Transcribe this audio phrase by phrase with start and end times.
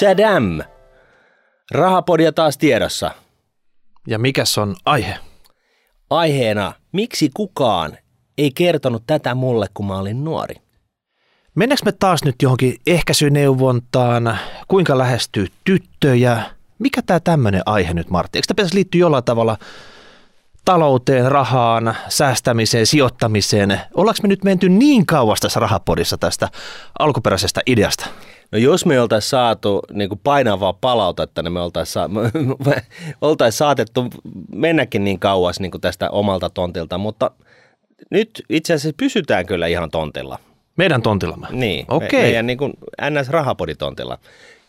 [0.00, 0.62] Chadam!
[1.70, 3.10] Rahapodia taas tiedossa.
[4.06, 5.18] Ja mikäs on aihe?
[6.10, 7.98] Aiheena, miksi kukaan
[8.38, 10.54] ei kertonut tätä mulle, kun mä olin nuori?
[11.54, 14.38] Mennäänkö me taas nyt johonkin ehkäisyneuvontaan?
[14.68, 16.42] Kuinka lähestyy tyttöjä?
[16.78, 18.38] Mikä tämä tämmöinen aihe nyt, Martti?
[18.38, 19.56] Eikö tämä pitäisi liittyä jollain tavalla
[20.64, 23.80] talouteen, rahaan, säästämiseen, sijoittamiseen?
[23.94, 26.48] Ollaanko me nyt menty niin kauas tässä rahapodissa tästä
[26.98, 28.06] alkuperäisestä ideasta?
[28.52, 32.08] No jos me oltaisiin saatu niin kuin painavaa palautetta, niin me oltaisiin sa-
[32.66, 32.82] me
[33.20, 34.04] oltais saatettu
[34.54, 37.30] mennäkin niin kauas niin kuin tästä omalta tontilta, mutta
[38.10, 40.38] nyt itse asiassa pysytään kyllä ihan tontilla.
[40.76, 41.46] Meidän tontillamme?
[41.50, 42.08] Niin, Okei.
[42.12, 44.18] me, meidän niin kuin NS-rahapoditontilla,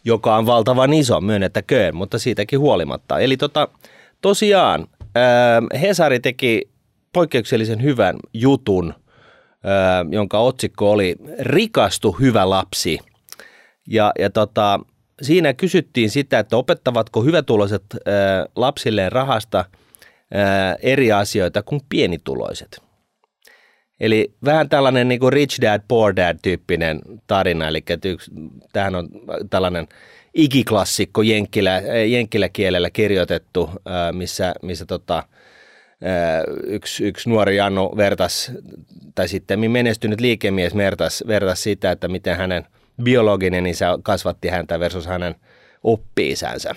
[0.06, 3.20] joka on valtavan iso, myönnettäköön, mutta siitäkin huolimatta.
[3.20, 3.68] Eli tota,
[4.22, 4.88] tosiaan
[5.82, 6.70] Hesari teki
[7.14, 8.94] poikkeuksellisen hyvän jutun,
[10.12, 13.00] jonka otsikko oli Rikastu hyvä lapsi.
[13.88, 14.80] Ja, ja tota,
[15.22, 17.84] siinä kysyttiin sitä, että opettavatko hyvätuloiset
[18.56, 19.66] lapsilleen rahasta
[20.82, 22.82] eri asioita kuin pienituloiset.
[24.00, 27.84] Eli vähän tällainen niin kuin rich dad, poor dad tyyppinen tarina, eli
[28.74, 29.10] tämähän on
[29.50, 29.88] tällainen
[30.34, 35.24] ikiklassikko jenkkilä, jenkkiläkielellä kirjoitettu, ää, missä, missä tota,
[36.04, 38.52] ää, yksi, yksi nuori Jannu vertas,
[39.16, 42.68] tai sitten menestynyt liikemies vertas, vertas sitä, että miten hänen
[43.04, 45.36] biologinen isä kasvatti häntä versus hänen
[45.84, 46.76] oppi-isänsä.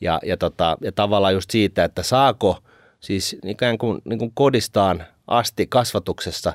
[0.00, 2.58] Ja, ja, tota, ja tavallaan just siitä, että saako
[3.00, 6.52] siis ikään kuin, niin kuin kodistaan asti kasvatuksessa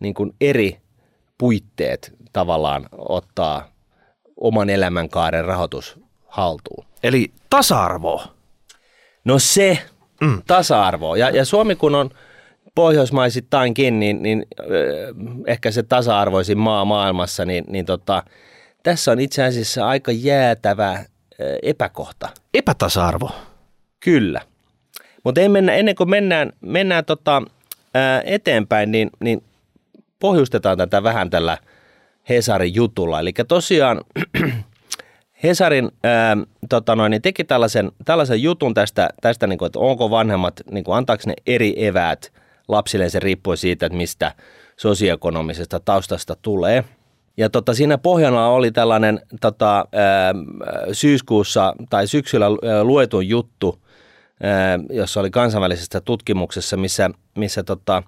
[0.00, 0.78] niin kuin eri
[1.38, 3.75] puitteet tavallaan ottaa
[4.36, 6.86] oman elämänkaaren rahoitus haltuun.
[7.02, 8.22] Eli tasa-arvo.
[9.24, 9.78] No se,
[10.20, 10.42] mm.
[10.46, 11.16] tasa-arvo.
[11.16, 12.10] Ja, ja Suomi kun on
[12.74, 14.66] pohjoismaisittainkin, niin, niin äh,
[15.46, 18.22] ehkä se tasa-arvoisin maa maailmassa, niin, niin tota,
[18.82, 21.04] tässä on itse asiassa aika jäätävä äh,
[21.62, 22.28] epäkohta.
[22.54, 23.30] Epätasa-arvo.
[24.00, 24.40] Kyllä.
[25.24, 25.40] Mutta
[25.72, 27.42] ennen kuin mennään, mennään tota,
[27.94, 29.44] ää, eteenpäin, niin, niin
[30.18, 31.58] pohjustetaan tätä vähän tällä
[32.28, 33.20] Hesarin jutulla.
[33.20, 34.00] Eli tosiaan
[35.42, 36.36] Hesarin ää,
[36.68, 40.84] tota noin, niin teki tällaisen, tällaisen jutun tästä, tästä niin kuin, että onko vanhemmat, niin
[40.84, 42.32] kuin, antaako ne eri eväät
[42.68, 44.32] lapsille, se riippuu siitä, että mistä
[44.76, 46.84] sosioekonomisesta taustasta tulee.
[47.36, 50.34] Ja tota, siinä pohjana oli tällainen tota, ää,
[50.92, 52.46] syyskuussa tai syksyllä
[52.82, 53.82] luetun juttu,
[54.42, 58.02] ää, jossa oli kansainvälisessä tutkimuksessa, missä, missä tota,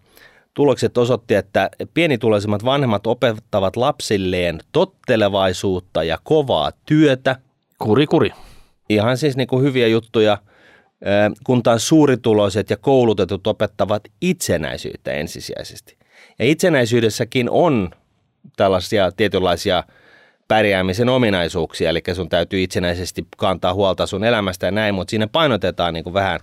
[0.58, 7.36] tulokset osoitti, että pienituloisimmat vanhemmat opettavat lapsilleen tottelevaisuutta ja kovaa työtä.
[7.78, 8.30] Kuri, kuri.
[8.88, 10.38] Ihan siis niin kuin hyviä juttuja,
[11.44, 15.96] kun taas suurituloiset ja koulutetut opettavat itsenäisyyttä ensisijaisesti.
[16.38, 17.90] Ja itsenäisyydessäkin on
[18.56, 19.84] tällaisia tietynlaisia
[20.48, 25.94] pärjäämisen ominaisuuksia, eli sun täytyy itsenäisesti kantaa huolta sun elämästä ja näin, mutta siinä painotetaan
[25.94, 26.40] niin kuin vähän,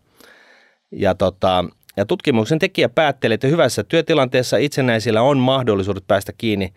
[0.91, 1.65] Ja, tota,
[1.97, 6.73] ja tutkimuksen tekijä päätteli, että hyvässä työtilanteessa itsenäisillä on mahdollisuudet päästä kiinni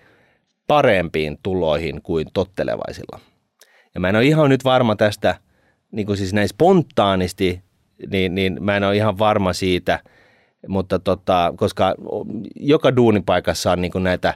[0.67, 3.19] parempiin tuloihin kuin tottelevaisilla.
[3.93, 5.35] Ja mä en ole ihan nyt varma tästä,
[5.91, 7.61] niin kuin siis näin spontaanisti,
[8.11, 9.99] niin, niin mä en ole ihan varma siitä,
[10.67, 11.95] mutta tota, koska
[12.55, 14.33] joka duunipaikassa on niin kuin näitä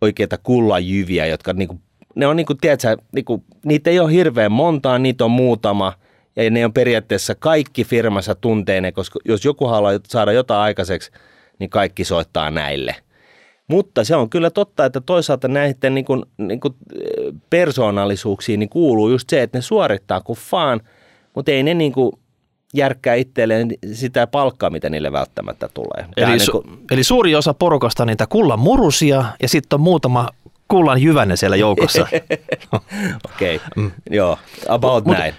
[0.00, 1.80] oikeita kullajyviä, jotka niin kuin,
[2.14, 5.92] ne on niin kuin, tiedätkö, niin kuin, niitä ei ole hirveän montaa, niitä on muutama–
[6.36, 11.10] ja ne on periaatteessa kaikki firmassa tuntee ne, koska jos joku haluaa saada jotain aikaiseksi,
[11.58, 12.96] niin kaikki soittaa näille.
[13.68, 16.74] Mutta se on kyllä totta, että toisaalta näiden niin kuin, niin kuin
[17.50, 20.80] persoonallisuuksiin niin kuuluu just se, että ne suorittaa kuin faan,
[21.34, 22.12] mutta ei ne niin kuin
[22.74, 26.06] järkkää itselleen sitä palkkaa, mitä niille välttämättä tulee.
[26.16, 29.80] Eli, niin su- kuin, eli suuri osa porukasta on niitä kullan murusia ja sitten on
[29.80, 30.28] muutama
[30.68, 32.06] kullan jyvänne siellä joukossa.
[33.34, 33.68] Okei, okay.
[33.76, 33.90] mm.
[34.10, 34.38] joo,
[34.68, 35.34] about Mut- näin.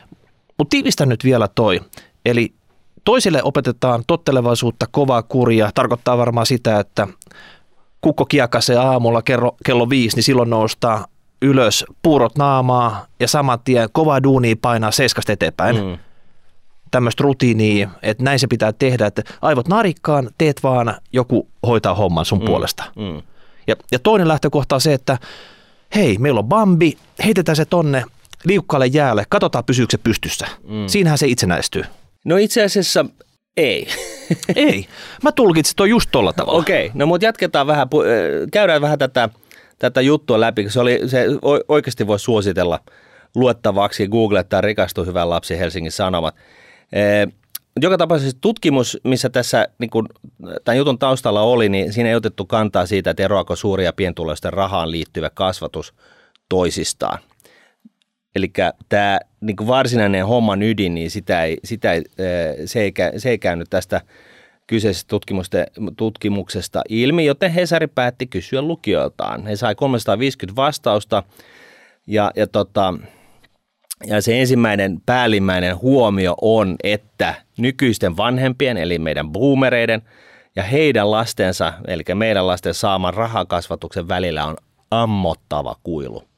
[0.58, 1.82] Mutta tiivistä nyt vielä toi.
[2.26, 2.54] Eli
[3.04, 5.70] toisille opetetaan tottelevaisuutta, kovaa kuria.
[5.76, 7.08] Tarkoittaa varmaan sitä, että
[8.04, 11.06] kukko kiekasee aamulla kello, kello viisi, niin silloin noustaa
[11.42, 15.76] ylös puurot naamaa ja saman tien kovaa duunia painaa seiskasta eteenpäin.
[15.76, 15.98] Mm.
[16.92, 22.26] Tämmöistä rutiinia, että näin se pitää tehdä, että aivot narikkaan, teet vaan, joku hoitaa homman
[22.26, 22.46] sun mm.
[22.46, 22.84] puolesta.
[22.96, 23.22] Mm.
[23.68, 25.18] Ja, ja toinen lähtökohta on se, että
[25.96, 28.06] hei, meillä on Bambi, heitetään se tonne
[28.44, 30.48] liukkaalle jäälle, katsotaan pysyykö se pystyssä.
[30.64, 30.88] Mm.
[30.88, 31.84] Siinähän se itsenäistyy.
[32.26, 33.06] No itse asiassa
[33.58, 33.88] Ei.
[34.56, 34.86] Ei.
[35.24, 36.60] Mä tulkitsin toi just tolla tavalla.
[36.60, 36.98] Okei, okay.
[36.98, 37.88] no mutta jatketaan vähän,
[38.52, 39.30] käydään vähän tätä,
[39.80, 41.26] tätä juttua läpi, se, oli, se
[41.68, 42.80] oikeasti voi suositella
[43.36, 46.36] luettavaksi googlettaa rikastu hyvän lapsi Helsingin Sanomat.
[47.82, 50.10] Joka tapauksessa tutkimus, missä tässä niin kun,
[50.64, 54.54] tämän jutun taustalla oli, niin siinä ei otettu kantaa siitä, että eroako suuria ja pientuloisten
[54.54, 55.94] rahaan liittyvä kasvatus
[56.50, 57.20] toisistaan.
[58.36, 58.52] Eli
[58.90, 62.04] tämä niin varsinainen homman ydin, niin sitä ei, sitä ei,
[62.66, 64.02] se, ei, se ei käynyt tästä
[64.68, 65.16] kyseisestä
[65.98, 69.46] tutkimuksesta ilmi, joten Hesari päätti kysyä lukijoiltaan.
[69.46, 71.24] He sai 350 vastausta
[72.08, 72.94] ja, ja, tota,
[74.06, 80.02] ja se ensimmäinen päällimmäinen huomio on, että nykyisten vanhempien, eli meidän boomereiden
[80.56, 84.56] ja heidän lastensa, eli meidän lasten saaman rahakasvatuksen välillä on
[84.92, 86.33] ammottava kuilu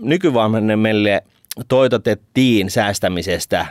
[0.00, 1.22] nykyvanhemmille
[1.68, 3.66] toitotettiin säästämisestä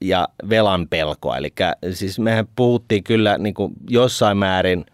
[0.00, 1.36] ja velan pelkoa.
[1.36, 1.52] Eli
[1.92, 4.86] siis mehän puhuttiin kyllä niin kuin jossain määrin,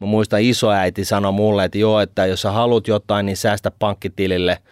[0.00, 4.58] mä muistan isoäiti sanoi mulle, että joo, että jos sä haluat jotain, niin säästä pankkitilille–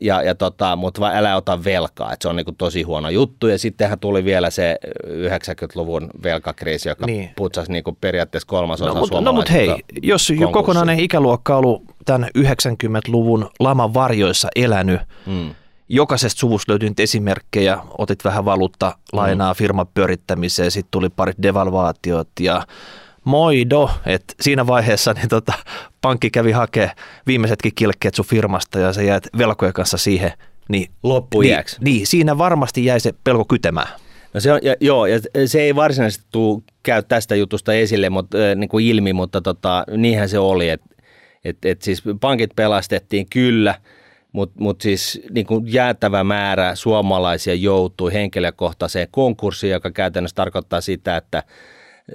[0.00, 3.46] ja, ja tota, mutta älä ota velkaa, että se on niin kuin tosi huono juttu.
[3.46, 7.30] Ja sittenhän tuli vielä se 90-luvun velkakriisi, joka niin.
[7.36, 9.68] putsasi niin kuin periaatteessa kolmasosa no, mutta, no, mutta hei,
[10.02, 10.52] jos konkurssi.
[10.52, 15.54] kokonainen ikäluokka on ollut tämän 90-luvun laman varjoissa elänyt, mm.
[15.88, 19.56] jokaisesta suvusta löytyi nyt esimerkkejä, otit vähän valuutta lainaa mm.
[19.56, 22.66] firman pyörittämiseen, sitten tuli parit devalvaatiot ja
[23.26, 25.52] moido, että siinä vaiheessa niin tota,
[26.00, 26.90] pankki kävi hakee
[27.26, 30.32] viimeisetkin kilkkeet sun firmasta ja sä jäät velkojen kanssa siihen.
[30.68, 30.90] Niin,
[31.80, 33.88] Niin, niin, siinä varmasti jäi se pelko kytemään.
[34.34, 38.38] No se on, ja, joo, ja se ei varsinaisesti tule käy tästä jutusta esille, mutta,
[38.38, 40.86] äh, niin kuin ilmi, mutta tota, niinhän se oli, että
[41.44, 43.74] et, et siis pankit pelastettiin kyllä,
[44.32, 51.16] mutta mut siis niin kuin jäätävä määrä suomalaisia joutui henkilökohtaiseen konkurssiin, joka käytännössä tarkoittaa sitä,
[51.16, 51.42] että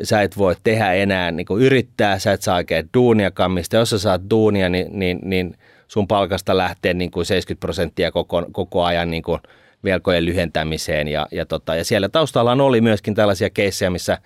[0.04, 3.90] sä et voi tehdä enää niin kuin yrittää, sä et saa oikein duuniakaan, mistä jos
[3.90, 5.58] sä saat duunia, niin, niin, niin
[5.88, 9.40] sun palkasta lähtee niin kuin 70 prosenttia koko, koko ajan niin kuin
[9.84, 14.18] velkojen lyhentämiseen ja, ja, tota, ja siellä taustalla oli myöskin tällaisia keissejä, missä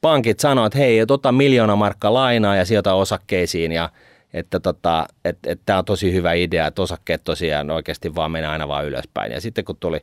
[0.00, 3.90] pankit sanoivat, että hei, ota miljoona markka lainaa ja sijoita osakkeisiin ja
[4.34, 8.50] että tota, et, et tämä on tosi hyvä idea, että osakkeet tosiaan oikeasti vaan menee
[8.50, 9.32] aina vaan ylöspäin.
[9.32, 10.00] Ja sitten kun tuli,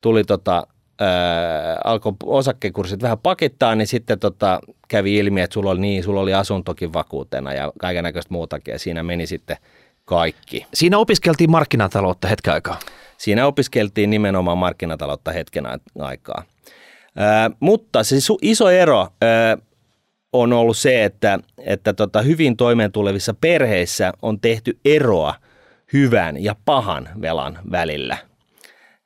[0.00, 0.66] tuli tota,
[1.84, 6.34] alkoi osakkekurssit vähän pakittaa, niin sitten tota, kävi ilmi, että sulla oli, niin, sulla oli
[6.34, 9.56] asuntokin vakuutena ja kaiken näköistä muutakin ja siinä meni sitten
[10.04, 10.66] kaikki.
[10.74, 12.78] Siinä opiskeltiin markkinataloutta hetken aikaa.
[13.18, 15.64] Siinä opiskeltiin nimenomaan markkinataloutta hetken
[15.98, 16.42] aikaa.
[17.16, 19.58] Ää, mutta se iso ero ää,
[20.32, 25.34] on ollut se, että, että tota, hyvin toimeentulevissa perheissä on tehty eroa
[25.92, 28.16] hyvän ja pahan velan välillä–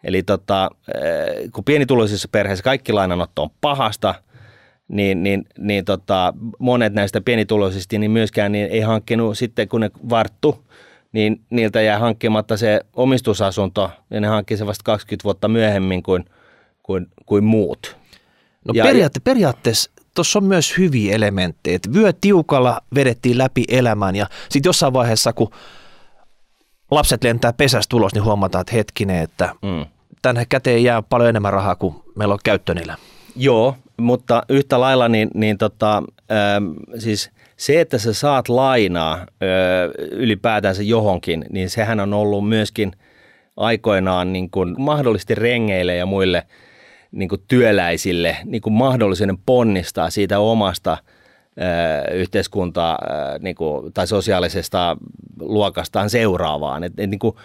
[0.05, 4.15] Eli tota, eh, kun pienituloisissa perheissä kaikki lainanotto on pahasta,
[4.89, 9.91] niin, niin, niin tota, monet näistä pienituloisista niin myöskään niin ei hankkinut sitten, kun ne
[10.11, 10.65] varttu,
[11.13, 16.25] niin niiltä jää hankkimatta se omistusasunto, ja ne hankki se vasta 20 vuotta myöhemmin kuin,
[16.83, 17.97] kuin, kuin muut.
[18.65, 24.17] No ja, periaatte, periaatteessa tuossa on myös hyviä elementtejä, että vyö tiukalla vedettiin läpi elämän,
[24.17, 25.51] ja sitten jossain vaiheessa, kun
[26.91, 29.87] lapset lentää pesästä ulos, niin huomataan, että hetkinen, että mm
[30.25, 32.97] tänne käteen jää paljon enemmän rahaa kuin meillä on käyttö niillä.
[33.37, 39.27] Joo, mutta yhtä lailla niin, niin tota, ähm, siis se, että sä saat lainaa äh,
[40.11, 42.93] ylipäätänsä johonkin, niin sehän on ollut myöskin
[43.57, 46.43] aikoinaan niin kuin mahdollisesti rengeille ja muille
[47.13, 54.07] niin kuin työläisille niin kuin mahdollisen ponnistaa siitä omasta äh, yhteiskuntaa äh, niin kuin, tai
[54.07, 54.97] sosiaalisesta
[55.41, 56.85] luokastaan seuraavaan.
[56.85, 57.37] Et, et, niin kuin,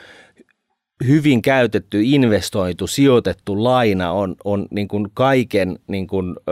[1.07, 6.51] hyvin käytetty, investoitu, sijoitettu laina on, on niin kuin kaiken niin kuin, ö,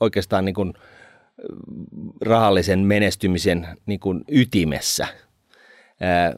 [0.00, 0.74] oikeastaan niin kuin
[2.20, 5.06] rahallisen menestymisen niin kuin ytimessä.
[6.00, 6.34] Ää,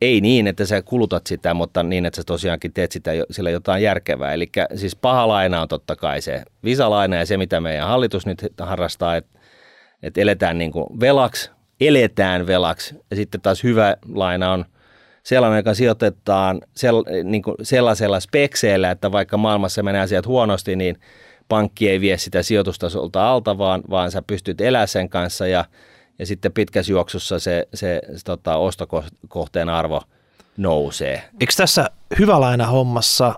[0.00, 3.82] ei niin, että sä kulutat sitä, mutta niin, että sä tosiaankin teet sitä sillä jotain
[3.82, 4.32] järkevää.
[4.32, 8.46] Eli siis paha laina on totta kai se visalaina ja se, mitä meidän hallitus nyt
[8.60, 9.38] harrastaa, että,
[10.02, 14.64] että eletään niin kuin velaksi, eletään velaksi ja sitten taas hyvä laina on–
[15.26, 21.00] sellainen, joka sijoitetaan sel, niin kuin sellaisella spekseillä, että vaikka maailmassa menee asiat huonosti, niin
[21.48, 25.64] pankki ei vie sitä sijoitusta sulta alta, vaan, vaan sä pystyt elämään sen kanssa ja,
[26.18, 30.02] ja sitten pitkässä juoksussa se, se, se tota, ostokohteen arvo
[30.56, 31.22] nousee.
[31.40, 33.34] Eikö tässä hyvälaina hommassa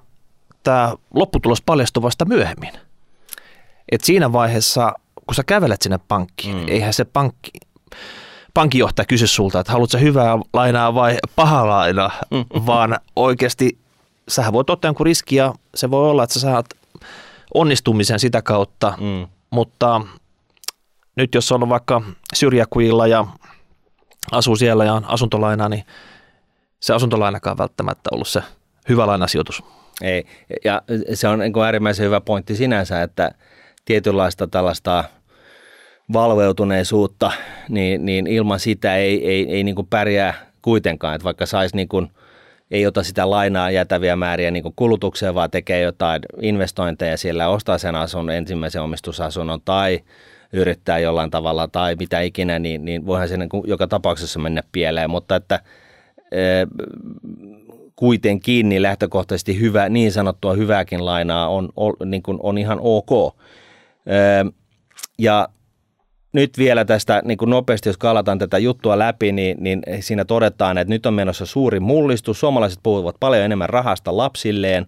[0.63, 2.73] tämä lopputulos paljastu vasta myöhemmin?
[3.93, 4.93] Et siinä vaiheessa,
[5.27, 6.69] kun sä kävelet sinne pankkiin, mm.
[6.69, 7.51] eihän se pankki,
[8.55, 12.67] pankinjohtaja kysy sulta, että haluatko hyvää lainaa vai pahaa lainaa, mm.
[12.67, 13.79] vaan oikeasti
[14.29, 16.67] sähän voit ottaa jonkun riski ja se voi olla, että sä saat
[17.55, 19.27] onnistumisen sitä kautta, Mm.
[19.51, 20.01] mutta
[21.17, 22.03] nyt jos on vaikka
[22.35, 23.27] syrjäkuilla ja
[24.33, 25.85] asuu siellä ja on asuntolaina, niin
[26.81, 28.43] se asuntolainakaan välttämättä ollut se
[28.89, 29.63] hyvä lainasijoitus.
[30.03, 30.27] Ei.
[30.65, 30.83] Ja
[31.15, 33.31] se on niin äärimmäisen hyvä pointti sinänsä, että
[33.85, 35.05] tietynlaista tällaista
[36.13, 37.33] valveutuneisuutta,
[37.69, 41.15] niin, niin ilman sitä ei, ei, ei niin kuin pärjää kuitenkaan.
[41.15, 42.11] Että vaikka saisi niin kuin,
[42.71, 47.95] ei ota sitä lainaa jätäviä määriä niin kulutukseen, vaan tekee jotain investointeja siellä, ostaa sen
[47.95, 50.01] asun, ensimmäisen omistusasunnon tai
[50.53, 55.11] yrittää jollain tavalla tai mitä ikinä, niin, niin voihan se niin joka tapauksessa mennä pieleen.
[55.11, 55.61] Mutta että
[56.33, 56.67] eh,
[57.97, 63.37] kuitenkin niin lähtökohtaisesti hyvä, niin sanottua hyvääkin lainaa on, on, niin kuin on ihan ok.
[64.11, 64.45] Öö,
[65.19, 65.49] ja
[66.33, 70.79] nyt vielä tästä niin kuin nopeasti, jos kalataan tätä juttua läpi, niin, niin siinä todetaan,
[70.79, 72.41] että nyt on menossa suuri mullistus.
[72.41, 74.87] Suomalaiset puhuvat paljon enemmän rahasta lapsilleen.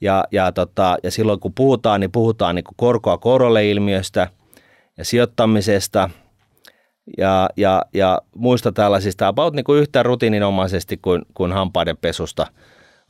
[0.00, 4.28] Ja, ja, tota, ja silloin kun puhutaan, niin puhutaan niin kuin korkoa korolle ilmiöstä
[4.98, 6.10] ja sijoittamisesta
[7.18, 12.46] ja, ja, ja muista tällaisista about niin kuin yhtä rutiininomaisesti kuin, kuin hampaiden pesusta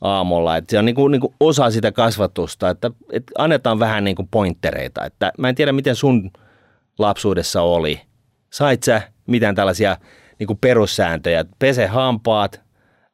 [0.01, 0.57] aamulla.
[0.57, 4.15] Et se on niin kuin, niin kuin osa sitä kasvatusta, että, että annetaan vähän niin
[4.15, 5.05] kuin pointtereita.
[5.05, 6.31] Että mä en tiedä, miten sun
[6.99, 8.01] lapsuudessa oli.
[8.49, 9.97] Sait sä mitään tällaisia
[10.39, 11.45] niin kuin perussääntöjä?
[11.59, 12.61] Pese hampaat,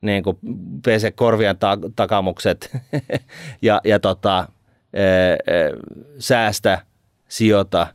[0.02, 0.38] niin kuin
[0.86, 2.72] pese korvien ta- takamukset
[3.62, 4.46] ja, ja tota, ää,
[5.32, 5.38] ää,
[6.20, 6.82] säästä,
[7.28, 7.88] sijoita,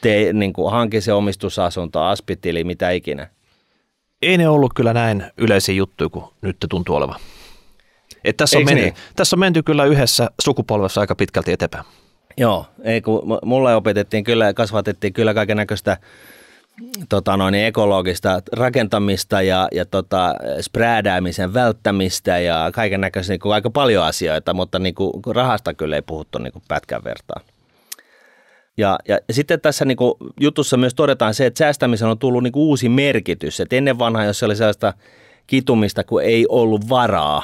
[0.00, 3.28] tee, niin kuin hanki se omistusasunto, aspitili, mitä ikinä.
[4.22, 7.20] Ei ne ollut kyllä näin yleisiä juttuja kuin nyt tuntuu olevan.
[8.24, 8.94] Et tässä, on menty, niin?
[9.16, 11.84] tässä on menty kyllä yhdessä sukupolvessa aika pitkälti eteenpäin.
[12.36, 15.96] Joo, ei kun mu- mulle opetettiin kyllä kasvatettiin kyllä kaiken näköistä
[17.08, 24.04] tota noin, ekologista rakentamista ja, ja tota, spräädäämisen välttämistä ja kaiken näköistä niin aika paljon
[24.04, 27.42] asioita, mutta niin kuin, rahasta kyllä ei puhuttu niin kuin pätkän vertaan.
[28.76, 32.52] Ja, ja sitten tässä niin kuin jutussa myös todetaan se, että säästämisen on tullut niin
[32.52, 33.60] kuin uusi merkitys.
[33.60, 34.94] Että ennen vanhaa, jos se oli sellaista
[35.46, 37.42] kitumista, kun ei ollut varaa,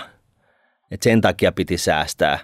[0.91, 2.39] että sen takia piti säästää,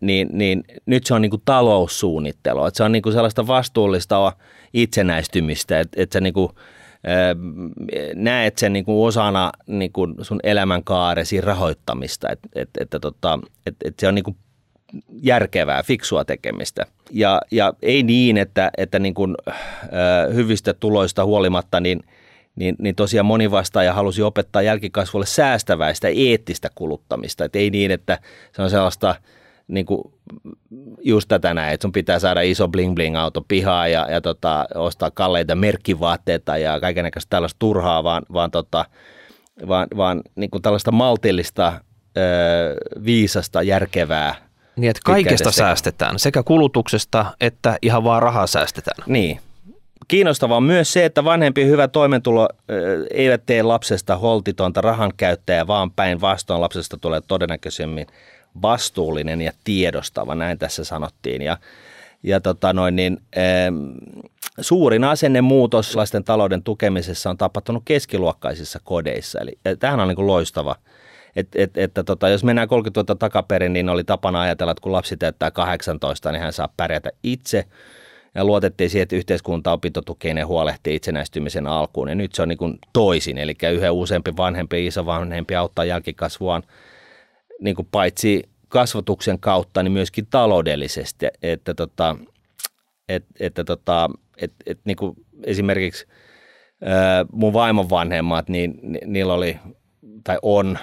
[0.00, 2.68] niin, niin nyt se on niin kuin taloussuunnittelua.
[2.68, 4.32] Että se on niin kuin sellaista vastuullista
[4.74, 6.48] itsenäistymistä, että, että sä niin kuin,
[8.14, 13.88] näet sen niin kuin osana niin kuin sun elämänkaaresi rahoittamista, että, että, että, tota, että,
[13.88, 14.36] että se on niin kuin
[15.22, 16.86] järkevää, fiksua tekemistä.
[17.10, 19.34] Ja, ja ei niin, että, että niin kuin,
[20.34, 22.00] hyvistä tuloista huolimatta, niin,
[22.56, 27.44] niin, niin tosiaan moni vastaaja halusi opettaa jälkikasvulle säästäväistä, eettistä kuluttamista.
[27.44, 28.18] Et ei niin, että
[28.56, 29.14] se on sellaista
[29.68, 30.02] niin kuin
[31.02, 35.54] just tätä näin, että sun pitää saada iso bling-bling-auto pihaa ja, ja tota, ostaa kalleita
[35.54, 38.84] merkkivaatteita ja kaikenlaista tällaista turhaa, vaan, vaan, tota,
[39.68, 41.72] vaan, vaan niin kuin tällaista maltillista,
[42.16, 42.20] ö,
[43.04, 44.34] viisasta, järkevää
[44.76, 49.04] Niin, että kaikesta säästetään, sekä kulutuksesta että ihan vaan rahaa säästetään.
[49.06, 49.40] Niin.
[50.08, 52.48] Kiinnostavaa on myös se, että vanhempi hyvä toimeentulo
[53.10, 58.06] eivät tee lapsesta holtitonta rahan käyttäjää, vaan päinvastoin lapsesta tulee todennäköisemmin
[58.62, 61.42] vastuullinen ja tiedostava, näin tässä sanottiin.
[61.42, 61.58] Ja,
[62.22, 63.74] ja tota noin, niin, ähm,
[64.60, 69.40] suurin asennemuutos lasten talouden tukemisessa on tapahtunut keskiluokkaisissa kodeissa.
[69.40, 70.76] Eli ja tämähän on niin kuin loistava.
[71.36, 74.92] Et, et, että tota, jos mennään 30 vuotta takaperin, niin oli tapana ajatella, että kun
[74.92, 77.64] lapsi täyttää 18, niin hän saa pärjätä itse.
[78.34, 82.08] Ja luotettiin siihen, että yhteiskunta opintotukeineen huolehtii itsenäistymisen alkuun.
[82.08, 86.62] Ja nyt se on niin kuin toisin, eli yhä useampi vanhempi, isovanhempi auttaa jälkikasvuaan
[87.62, 91.26] niin kuin paitsi kasvatuksen kautta, niin myöskin taloudellisesti.
[91.42, 92.16] Että, tota,
[93.08, 95.14] et, että tota, et, et, niin kuin
[95.44, 96.06] esimerkiksi
[96.84, 99.58] ää, mun vaimon vanhemmat, niin ni, niillä oli
[100.24, 100.78] tai on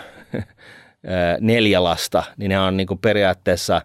[1.40, 3.82] neljä lasta, niin ne on niin kuin periaatteessa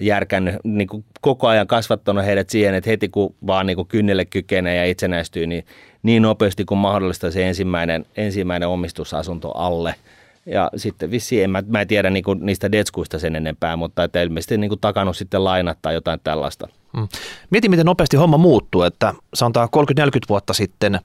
[0.00, 4.24] järkännyt, niin kuin koko ajan kasvattanut heidät siihen, että heti kun vaan niin kuin kynnelle
[4.24, 5.66] kykenee ja itsenäistyy, niin
[6.02, 9.94] niin nopeasti kuin mahdollista se ensimmäinen, ensimmäinen omistusasunto alle–
[10.46, 14.22] ja sitten vissiin, en, mä, mä en tiedä niinku niistä detskuista sen enempää, mutta että
[14.22, 16.68] ilmeisesti niinku takannut sitten lainat tai jotain tällaista.
[16.96, 17.08] Mm.
[17.50, 19.68] Mieti, miten nopeasti homma muuttuu, että sanotaan
[20.00, 21.00] 30-40 vuotta sitten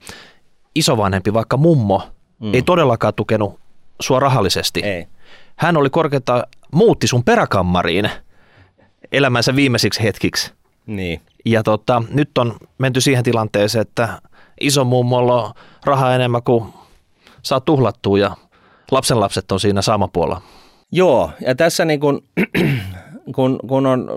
[0.74, 2.02] isovanhempi, vaikka mummo,
[2.38, 2.54] mm.
[2.54, 3.60] ei todellakaan tukenut
[4.00, 4.80] sua rahallisesti.
[4.80, 5.06] Ei.
[5.56, 8.10] Hän oli korkeinta, muutti sun peräkammariin
[9.12, 10.52] elämänsä viimeisiksi hetkiksi.
[10.86, 11.20] Niin.
[11.44, 14.22] Ja tota, nyt on menty siihen tilanteeseen, että
[14.60, 15.54] iso mummolla on
[15.84, 16.64] rahaa enemmän kuin
[17.42, 18.36] saa tuhlattua ja
[18.90, 20.42] lapsenlapset on siinä sama puolella.
[20.92, 22.22] Joo, ja tässä niin kun,
[23.34, 24.08] kun, kun on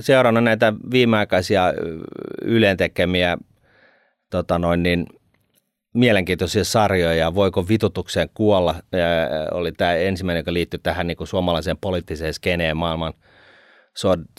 [0.00, 1.74] seurannut näitä viimeaikaisia
[2.42, 3.38] Ylen tekemiä
[4.30, 5.06] tota noin, niin
[5.94, 8.74] mielenkiintoisia sarjoja, voiko vitutukseen kuolla,
[9.50, 13.12] oli tämä ensimmäinen, joka liittyi tähän niin suomalaiseen poliittiseen skeneen maailman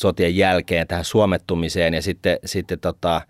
[0.02, 3.22] sotien jälkeen, tähän suomettumiseen ja sitten, sitten tota,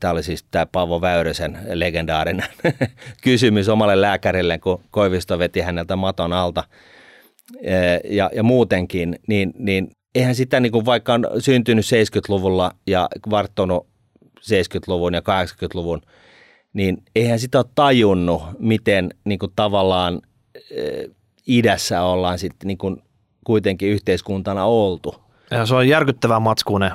[0.00, 2.46] Tämä oli siis tämä Paavo Väyrysen legendaarinen
[3.22, 6.64] kysymys omalle lääkärille, kun Koivisto veti häneltä maton alta.
[8.04, 13.86] Ja, ja muutenkin, niin, niin eihän sitä niin kuin vaikka on syntynyt 70-luvulla ja varttunut
[14.40, 16.00] 70-luvun ja 80-luvun,
[16.72, 20.20] niin eihän sitä ole tajunnut, miten niin kuin tavallaan
[21.46, 23.02] idässä ollaan sitten niin kuin
[23.44, 25.14] kuitenkin yhteiskuntana oltu.
[25.50, 26.92] Ja se on järkyttävää matskuune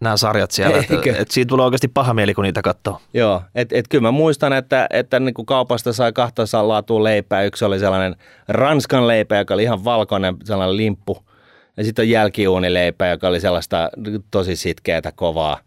[0.00, 0.78] nämä sarjat siellä.
[0.78, 3.00] Että et siitä tulee oikeasti paha mieli, kun niitä katsoo.
[3.14, 7.42] Joo, että et kyllä mä muistan, että, että niin kuin kaupasta sai kahta laatua leipää.
[7.42, 8.16] Yksi oli sellainen
[8.48, 11.24] ranskan leipä, joka oli ihan valkoinen, sellainen limppu.
[11.76, 13.90] Ja sitten on jälkiuunileipä, joka oli sellaista
[14.30, 15.58] tosi sitkeätä, kovaa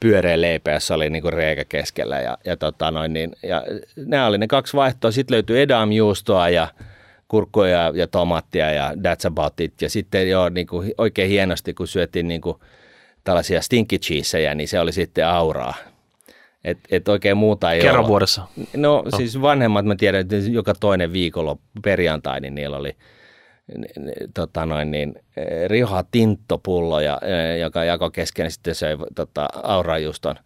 [0.00, 2.20] pyöreä leipä, jossa oli niin kuin reikä keskellä.
[2.20, 3.62] Ja, ja, tota noin, niin, ja
[3.96, 5.10] nämä oli ne kaksi vaihtoa.
[5.10, 6.68] Sitten löytyi edam-juustoa ja
[7.28, 9.82] kurkkuja ja tomattia ja that's about it.
[9.82, 12.56] Ja sitten jo niin kuin oikein hienosti, kun syötiin niin kuin–
[13.24, 15.74] tällaisia stinky cheesejä, niin se oli sitten auraa.
[16.64, 18.08] Et, et oikein muuta ei Kerran ole.
[18.08, 18.42] vuodessa?
[18.76, 22.96] No, no siis vanhemmat, mä tiedän, että joka toinen viikolla perjantai, niin niillä oli
[24.34, 30.36] tota noin, niin, eh, Rioha Tinttopullo, ja, eh, joka jako kesken sitten söi tota, aurajuston.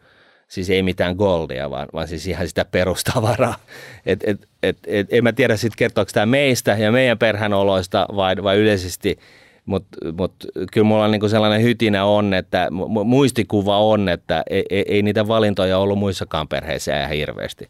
[0.48, 3.54] Siis ei mitään goldia, vaan, vaan siis ihan sitä perustavaraa.
[4.06, 8.06] Et, et, et, et, en mä tiedä sitten kertooko tämä meistä ja meidän perhän oloista
[8.16, 9.18] vai, vai yleisesti–
[9.66, 10.34] mutta mut,
[10.72, 12.68] kyllä mulla niinku sellainen hytinä on, että
[13.04, 17.68] muistikuva on, että ei, ei, ei niitä valintoja ollut muissakaan perheissä ihan hirveästi.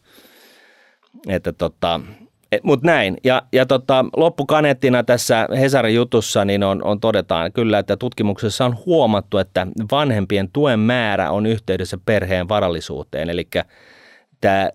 [1.28, 2.00] Että tota,
[2.52, 3.16] et, mut näin.
[3.24, 8.76] Ja, ja tota, loppukaneettina tässä Hesarin jutussa niin on, on todetaan kyllä, että tutkimuksessa on
[8.86, 13.30] huomattu, että vanhempien tuen määrä on yhteydessä perheen varallisuuteen.
[13.30, 13.48] Eli
[14.40, 14.70] tämä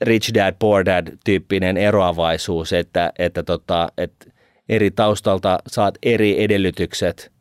[0.00, 4.25] rich dad, poor dad tyyppinen eroavaisuus, että, että, tota, että
[4.68, 7.32] eri taustalta saat eri edellytykset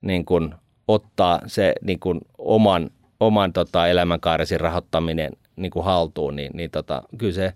[0.00, 0.54] niin kuin
[0.88, 7.02] ottaa se niin kuin oman, oman tota, elämänkaaresi rahoittaminen niin kuin haltuun, niin, niin tota,
[7.18, 7.52] kyllä, se,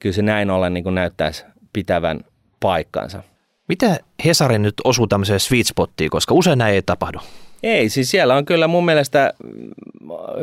[0.00, 2.20] kyllä se näin ollen niin näyttäisi pitävän
[2.60, 3.22] paikkansa.
[3.68, 7.18] Mitä Hesari nyt osuu tämmöiseen sweet spottiin, koska usein näin ei tapahdu?
[7.62, 9.34] Ei, siis siellä on kyllä mun mielestä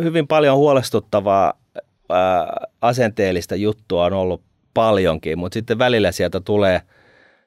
[0.04, 1.54] hyvin paljon huolestuttavaa
[2.10, 4.42] ää, asenteellista juttua on ollut
[4.74, 6.82] paljonkin, mutta sitten välillä sieltä tulee–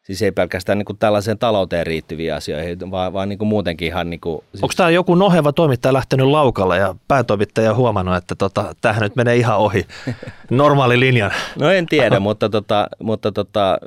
[0.03, 4.11] Siis ei pelkästään niin kuin tällaiseen talouteen riittyviä asioihin, vaan, vaan niin kuin muutenkin ihan...
[4.11, 4.63] Niin kuin, siis...
[4.63, 9.37] Onko tämä joku noheva toimittaja lähtenyt laukalle ja päätoimittaja huomannut, että tota, tämähän nyt menee
[9.37, 9.87] ihan ohi
[10.51, 11.31] normaali linjan?
[11.59, 13.79] No en tiedä, mutta, tota, mutta tota,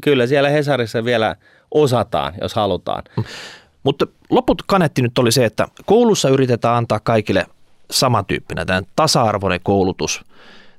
[0.00, 1.36] kyllä siellä Hesarissa vielä
[1.70, 3.02] osataan, jos halutaan.
[3.82, 7.46] Mutta loput kanetti nyt oli se, että koulussa yritetään antaa kaikille
[7.90, 10.24] samantyyppinen, tämän tasa-arvoinen koulutus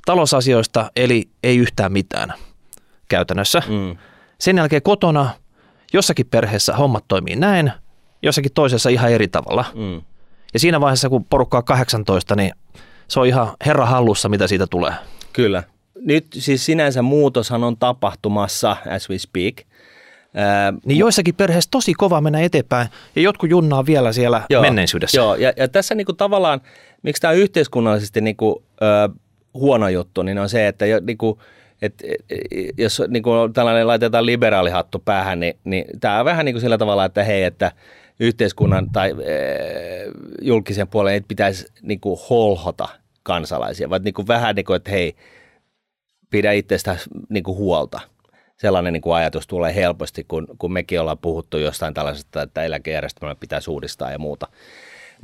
[0.06, 2.34] talousasioista, eli ei yhtään mitään–
[3.08, 3.62] käytännössä.
[3.68, 3.98] Mm.
[4.40, 5.30] Sen jälkeen kotona
[5.94, 7.72] jossakin perheessä hommat toimii näin,
[8.22, 9.66] jossakin toisessa ihan eri tavalla.
[9.76, 10.02] Mm.
[10.54, 12.52] Ja siinä vaiheessa, kun porukka on 18, niin
[13.08, 14.94] se on ihan herra hallussa, mitä siitä tulee.
[15.34, 15.64] Kyllä.
[16.02, 19.56] Nyt siis sinänsä muutoshan on tapahtumassa as we speak.
[20.34, 25.18] Ää, niin joissakin perheissä tosi kova mennä eteenpäin ja jotkut junnaa vielä siellä joo, menneisyydessä.
[25.18, 26.62] Joo, ja, ja tässä niinku tavallaan,
[27.02, 29.16] miksi tämä on yhteiskunnallisesti niinku, ö,
[29.54, 31.40] huono juttu, niin on se, että jo, niinku,
[31.82, 31.94] et,
[32.78, 36.78] jos niin kuin tällainen laitetaan liberaalihattu päähän, niin, niin tämä on vähän niin kuin sillä
[36.78, 37.72] tavalla, että hei, että
[38.20, 39.36] yhteiskunnan tai e,
[40.42, 42.88] julkisen puolen ei pitäisi niin kuin holhota
[43.24, 45.16] kansalaisia, vaan niin kuin vähän niin kuin, että hei,
[46.30, 46.98] pidä itsestä
[47.30, 48.00] niin kuin huolta.
[48.58, 53.36] Sellainen niin kuin ajatus tulee helposti, kun, kun mekin ollaan puhuttu jostain tällaisesta, että eläkejärjestelmä
[53.36, 54.48] pitäisi uudistaa ja muuta.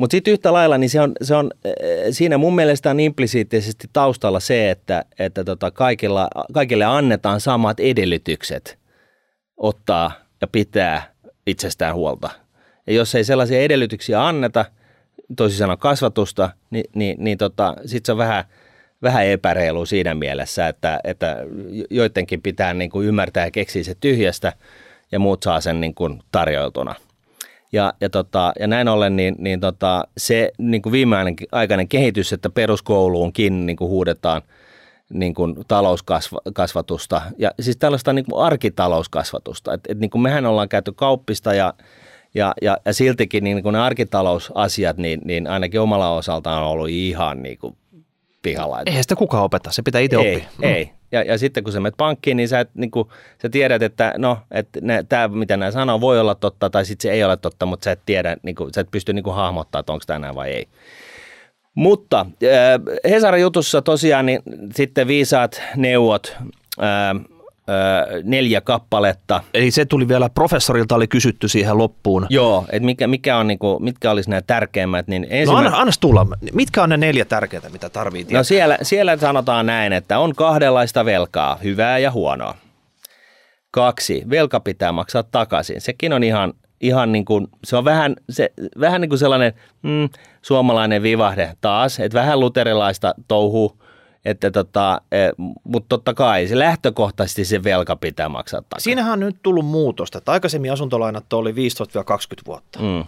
[0.02, 1.72] Mutta sitten yhtä lailla, niin se on, se on, äh,
[2.12, 8.78] siinä mun mielestä on implisiittisesti taustalla se, että, että tota kaikilla, kaikille annetaan samat edellytykset
[9.58, 10.12] ottaa
[10.42, 11.14] ja pitää
[11.48, 12.30] itsestään huolta.
[12.88, 14.66] Ja jos ei sellaisia edellytyksiä anneta,
[15.38, 18.44] toisin sanoen kasvatusta, niin, niin, niin tota, sitten se on vähän,
[19.02, 21.38] vähän epäreilu siinä mielessä, että, että
[21.90, 24.54] joidenkin pitää niin kuin ymmärtää ja keksiä se tyhjästä
[25.12, 26.96] ja muut saa sen niin kuin tarjoiltuna–
[27.72, 32.50] ja, ja, tota, ja näin ollen niin, niin tota, se niin kuin viimeaikainen kehitys, että
[32.50, 34.42] peruskouluunkin niin kuin huudetaan
[35.14, 39.74] niin kuin talouskasvatusta ja siis tällaista niin kuin arkitalouskasvatusta.
[39.74, 41.74] Et, et niin kuin mehän ollaan käyty kauppista ja,
[42.36, 46.90] ja, ja, ja siltikin niin kuin ne arkitalousasiat, niin, niin ainakin omalla osaltaan on ollut
[46.90, 47.78] ihan niin kuin
[48.42, 48.82] pihalla.
[48.86, 50.70] Eihän sitä kukaan opeta, se pitää itse ei, oppia.
[50.70, 53.08] Ei, ja, ja sitten kun sä menet pankkiin, niin sä, et, niin kuin,
[53.42, 57.12] sä tiedät, että no, että tämä mitä nämä sanoo voi olla totta tai sitten se
[57.12, 59.94] ei ole totta, mutta sä et tiedä, niin kuin, sä et pysty niin hahmottaa, että
[59.94, 60.68] onko tämä vai ei.
[61.76, 64.42] Mutta äh, Hesarin jutussa tosiaan niin
[64.76, 66.38] sitten viisaat neuvot,
[66.82, 67.31] äh,
[68.24, 69.44] neljä kappaletta.
[69.54, 72.28] Eli se tuli vielä professorilta, oli kysytty siihen loppuun.
[72.30, 75.08] Joo, että mikä, mikä on, niinku, mitkä olisi nämä tärkeimmät.
[75.08, 75.62] Niin ensimmä...
[75.62, 76.28] No anna, anna tulla.
[76.54, 78.40] Mitkä on ne neljä tärkeintä, mitä tarvii tietää?
[78.40, 82.56] No siellä, siellä sanotaan näin, että on kahdenlaista velkaa, hyvää ja huonoa.
[83.72, 85.82] Kaksi, velka pitää maksaa takaisin.
[85.82, 89.54] Sekin on ihan, ihan niin kuin, se on vähän, se, vähän niin kuin sellainen
[89.84, 90.10] mm,
[90.42, 93.81] suomalainen vivahde taas, että vähän luterilaista touhuu
[94.26, 95.18] että tota, e,
[95.64, 98.84] mutta totta kai se lähtökohtaisesti se velka pitää maksaa takaisin.
[98.84, 101.56] Siinähän on nyt tullut muutosta, että aikaisemmin asuntolainat oli 15-20
[102.46, 102.80] vuotta.
[102.80, 103.06] Mm.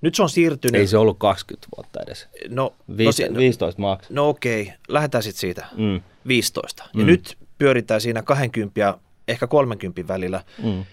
[0.00, 0.80] Nyt se on siirtynyt.
[0.80, 2.28] Ei se ollut 20 vuotta edes.
[2.48, 4.10] No, Viis, no, 15 maks.
[4.10, 4.74] No okei, okay.
[4.88, 5.66] lähdetään sitten siitä.
[5.76, 6.00] Mm.
[6.28, 6.82] 15.
[6.94, 7.06] Ja mm.
[7.06, 8.98] nyt pyöritään siinä 20 ja
[9.28, 10.44] ehkä 30 välillä.
[10.62, 10.84] Mm.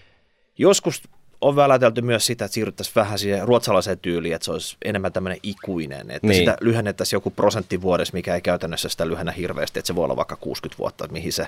[0.58, 1.02] Joskus
[1.40, 5.38] on välätelty myös sitä, että siirryttäisiin vähän siihen ruotsalaiseen tyyliin, että se olisi enemmän tämmöinen
[5.42, 6.38] ikuinen, että niin.
[6.38, 10.16] sitä lyhennettäisiin joku prosentti vuodessa, mikä ei käytännössä sitä lyhennä hirveästi, että se voi olla
[10.16, 11.46] vaikka 60 vuotta, mihin se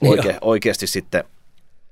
[0.00, 1.24] oike, oikeasti sitten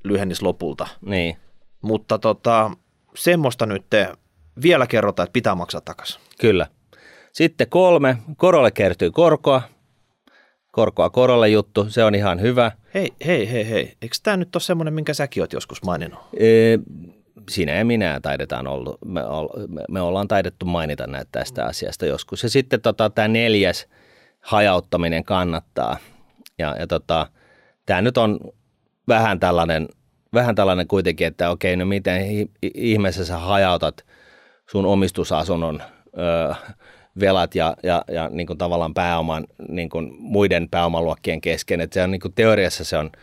[0.05, 0.88] lyhennisi lopulta.
[1.01, 1.37] Niin.
[1.83, 2.70] Mutta tota,
[3.14, 4.12] semmoista nyt te
[4.62, 6.20] vielä kerrotaan, että pitää maksaa takaisin.
[6.40, 6.66] Kyllä.
[7.33, 9.62] Sitten kolme, korolle kertyy korkoa,
[10.72, 12.72] korkoa korolle juttu, se on ihan hyvä.
[12.94, 13.96] Hei, hei, hei, hei.
[14.03, 16.20] Eikö tämä nyt ole semmoinen, minkä säkin olet joskus maininnut?
[16.38, 16.79] Ee,
[17.51, 19.20] sinä ja minä taidetaan ollut, me,
[19.90, 22.42] me ollaan taidettu mainita näitä tästä asiasta joskus.
[22.42, 23.87] Ja sitten tota, tämä neljäs
[24.40, 25.96] hajauttaminen kannattaa.
[26.59, 27.27] Ja, ja tota,
[27.87, 28.40] tämä nyt on
[29.09, 29.88] vähän tällainen,
[30.35, 32.22] vähän tällainen kuitenkin, että okei, no miten
[32.75, 34.05] ihmeessä sä hajautat
[34.70, 35.83] sun omistusasunnon
[36.18, 36.55] öö,
[37.20, 41.81] velat ja, ja, ja niin kuin tavallaan pääoman niin kuin muiden pääomaluokkien kesken.
[41.81, 43.11] Että se on niin kuin teoriassa se on–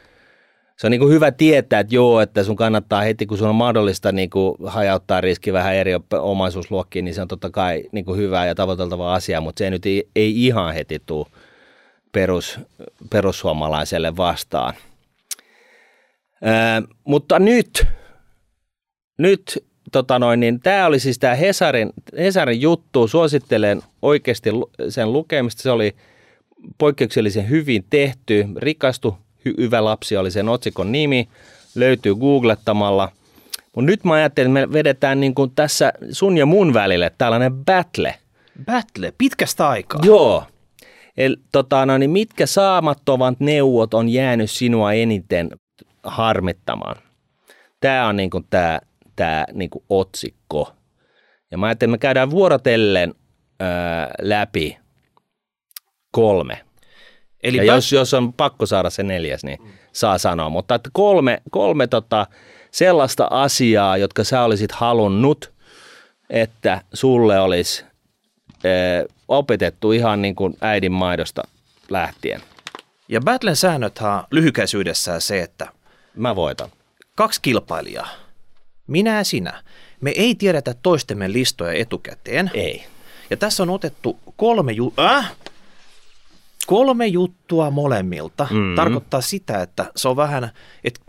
[0.77, 3.55] se on niin kuin hyvä tietää, että joo, että sun kannattaa heti, kun sun on
[3.55, 8.19] mahdollista niin kuin hajauttaa riski vähän eri omaisuusluokkiin, niin se on totta kai niin kuin
[8.19, 11.27] hyvä ja tavoiteltava asia, mutta se nyt ei, ei ihan heti tule
[12.11, 12.59] perus,
[13.09, 14.73] perussuomalaiselle vastaan.
[16.43, 17.85] Ää, mutta nyt,
[19.17, 24.49] nyt tota noin, niin tämä oli siis tämä Hesarin, Hesarin juttu, suosittelen oikeasti
[24.89, 25.95] sen lukemista, se oli
[26.77, 31.27] poikkeuksellisen hyvin tehty, rikastu Hyvä lapsi oli sen otsikon nimi,
[31.75, 33.11] löytyy googlettamalla.
[33.75, 37.65] Mutta nyt mä ajattelin, että me vedetään niin kuin tässä sun ja mun välille tällainen
[37.65, 38.15] battle.
[38.65, 40.01] Battle, pitkästä aikaa.
[40.03, 40.43] Joo.
[41.17, 45.49] Eli tota, no, niin mitkä saamattomat neuvot on jäänyt sinua eniten
[46.03, 46.95] harmittamaan?
[47.79, 48.79] Tämä on niin kuin tämä,
[49.15, 50.73] tämä niin kuin otsikko.
[51.51, 53.13] Ja mä ajattelin, että me käydään vuorotellen
[53.59, 54.77] ää, läpi
[56.11, 56.61] kolme
[57.43, 59.59] Eli ja jos, jos on pakko saada se neljäs, niin
[59.93, 60.49] saa sanoa.
[60.49, 62.27] Mutta että kolme, kolme tota,
[62.71, 65.53] sellaista asiaa, jotka sä olisit halunnut,
[66.29, 67.85] että sulle olisi
[68.63, 68.69] e,
[69.27, 71.43] opetettu ihan niin kuin äidin maidosta
[71.89, 72.41] lähtien.
[73.09, 75.67] Ja Battlen säännöthän lyhykäisyydessään se, että
[76.15, 76.69] mä voitan.
[77.15, 78.09] Kaksi kilpailijaa,
[78.87, 79.63] minä ja sinä.
[80.01, 82.51] Me ei tiedetä toistemme listoja etukäteen.
[82.53, 82.83] Ei.
[83.29, 85.31] Ja tässä on otettu kolme ju- äh?
[86.67, 88.75] Kolme juttua molemmilta mm-hmm.
[88.75, 90.51] tarkoittaa sitä, että se on vähän,
[90.83, 91.01] että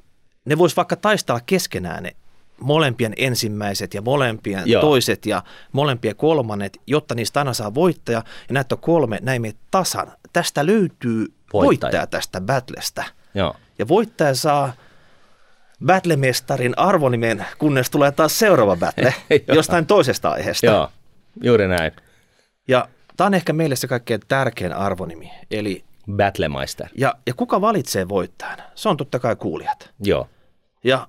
[0.45, 2.17] ne vois vaikka taistella keskenään ne
[2.61, 4.81] molempien ensimmäiset ja molempien Joo.
[4.81, 8.23] toiset ja molempien kolmannet, jotta niistä aina saa voittaja.
[8.49, 10.13] Ja näitä on kolme, näin me tasan.
[10.33, 11.21] Tästä löytyy
[11.53, 13.05] voittaja, voittaja tästä battlestä.
[13.35, 13.57] Joo.
[13.79, 14.73] Ja voittaja saa
[15.87, 19.15] battlemestarin arvonimen, kunnes tulee taas seuraava battle
[19.55, 20.67] jostain toisesta aiheesta.
[20.67, 20.89] Joo,
[21.43, 21.93] juuri näin.
[22.69, 26.89] Ja Tämä on ehkä meille se kaikkein tärkein arvonimi, eli Battlemeister.
[26.99, 28.59] Ja, ja kuka valitsee voittajan?
[28.75, 29.91] Se on totta kai kuulijat.
[30.01, 30.29] Joo.
[30.85, 31.09] Ja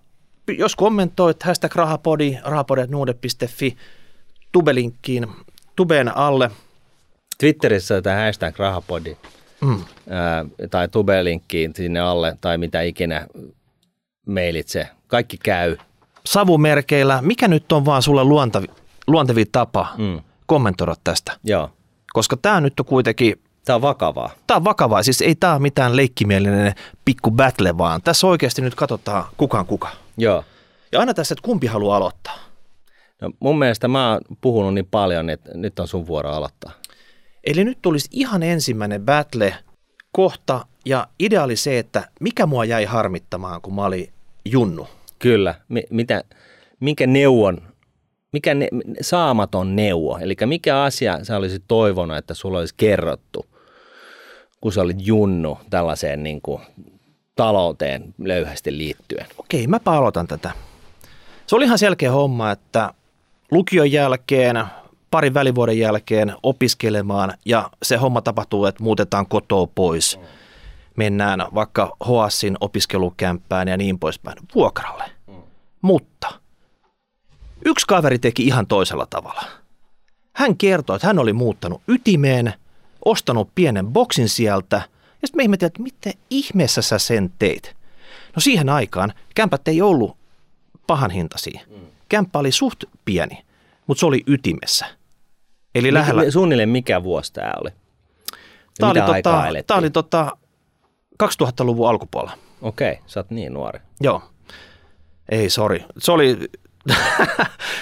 [0.57, 3.77] jos kommentoit hashtag rahapodi, rahapodi.nuude.fi,
[4.51, 5.27] tubelinkkiin,
[5.75, 6.51] tubeen alle.
[7.37, 9.17] Twitterissä tämä hashtag rahapodi
[9.61, 9.83] mm.
[10.09, 13.27] ää, tai tubelinkkiin sinne alle tai mitä ikinä
[14.27, 14.87] mailitse.
[15.07, 15.77] Kaikki käy.
[16.25, 17.21] Savumerkeillä.
[17.21, 18.67] Mikä nyt on vaan sulle luontavi,
[19.07, 20.21] luontevi tapa mm.
[20.45, 21.37] kommentoida tästä?
[21.43, 21.69] Joo
[22.15, 23.41] koska tämä nyt on kuitenkin...
[23.65, 24.29] Tämä on vakavaa.
[24.47, 26.73] Tämä on vakavaa, siis ei tämä mitään leikkimielinen
[27.05, 29.89] pikku battle, vaan tässä oikeasti nyt katsotaan kukaan kuka.
[30.17, 30.43] Joo.
[30.91, 32.37] Ja aina tässä, että kumpi haluaa aloittaa.
[33.21, 36.71] No mun mielestä mä oon puhunut niin paljon, että nyt on sun vuoro aloittaa.
[37.43, 39.55] Eli nyt tulisi ihan ensimmäinen battle
[40.11, 44.09] kohta, ja idea oli se, että mikä mua jäi harmittamaan, kun mä olin
[44.45, 44.87] junnu.
[45.19, 45.55] Kyllä.
[45.69, 46.23] M- mitä,
[46.79, 47.61] minkä neuvon
[48.35, 48.67] mikä ne,
[49.01, 53.45] saamaton neuvo, eli mikä asia sä olisit toivonut, että sulla olisi kerrottu,
[54.61, 56.61] kun sä olit junnu tällaiseen niin kuin,
[57.35, 59.25] talouteen löyhästi liittyen?
[59.37, 60.51] Okei, mä aloitan tätä.
[61.47, 62.93] Se oli ihan selkeä homma, että
[63.51, 64.63] lukion jälkeen
[65.11, 70.19] parin välivuoden jälkeen opiskelemaan ja se homma tapahtuu, että muutetaan kotoa pois.
[70.95, 75.03] Mennään vaikka Hoassin opiskelukämppään ja niin poispäin vuokralle.
[75.81, 76.44] Mutta
[77.65, 79.43] yksi kaveri teki ihan toisella tavalla.
[80.33, 82.53] Hän kertoi, että hän oli muuttanut ytimeen,
[83.05, 84.75] ostanut pienen boksin sieltä
[85.21, 87.75] ja sitten me ihmettelin, että miten ihmeessä sä sen teit.
[88.35, 90.17] No siihen aikaan kämpät ei ollut
[90.87, 91.61] pahan hintaisia.
[92.09, 93.45] Kämppä oli suht pieni,
[93.87, 94.85] mutta se oli ytimessä.
[95.75, 96.21] Eli lähellä...
[96.21, 97.69] Mikä, suunnilleen mikä vuosi tämä oli?
[98.77, 100.37] Tämä oli, mitä aikaa tota, tämä oli tota
[101.23, 102.37] 2000-luvun alkupuolella.
[102.61, 103.79] Okei, sä oot niin nuori.
[104.01, 104.21] Joo.
[105.29, 105.85] Ei, sori.
[105.97, 106.37] Se oli,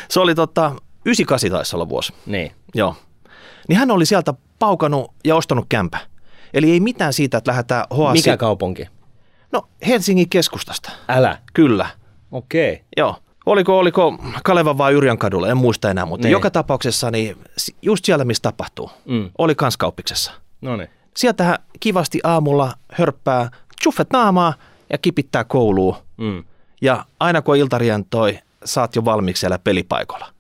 [0.10, 0.72] se oli tota,
[1.06, 2.14] 98 taisi olla vuosi.
[2.26, 2.52] Niin.
[2.76, 2.96] Joo.
[3.68, 5.98] Niin hän oli sieltä paukannut ja ostanut kämpä.
[6.54, 8.20] Eli ei mitään siitä, että lähdetään Hoasi.
[8.20, 8.88] Mikä kaupunki?
[9.52, 10.92] No Helsingin keskustasta.
[11.08, 11.38] Älä.
[11.54, 11.90] Kyllä.
[12.32, 12.84] Okei.
[12.98, 13.16] Joo.
[13.46, 16.32] Oliko, oliko Kalevan vai Yrjön kadulla, en muista enää, mutta Niin.
[16.32, 17.38] joka tapauksessa niin
[17.82, 19.30] just siellä, missä tapahtuu, Mm.
[19.38, 20.32] oli kans kauppiksessa.
[20.62, 20.90] No niin.
[21.18, 23.50] Sieltä hän kivasti aamulla hörppää
[23.84, 24.54] chuffet naamaa
[24.90, 25.96] ja kipittää kouluun.
[26.18, 26.44] Mm.
[26.82, 30.34] Ja aina kun ilta rientoi, saat jo valmiiksi siellä pelipaikoilla.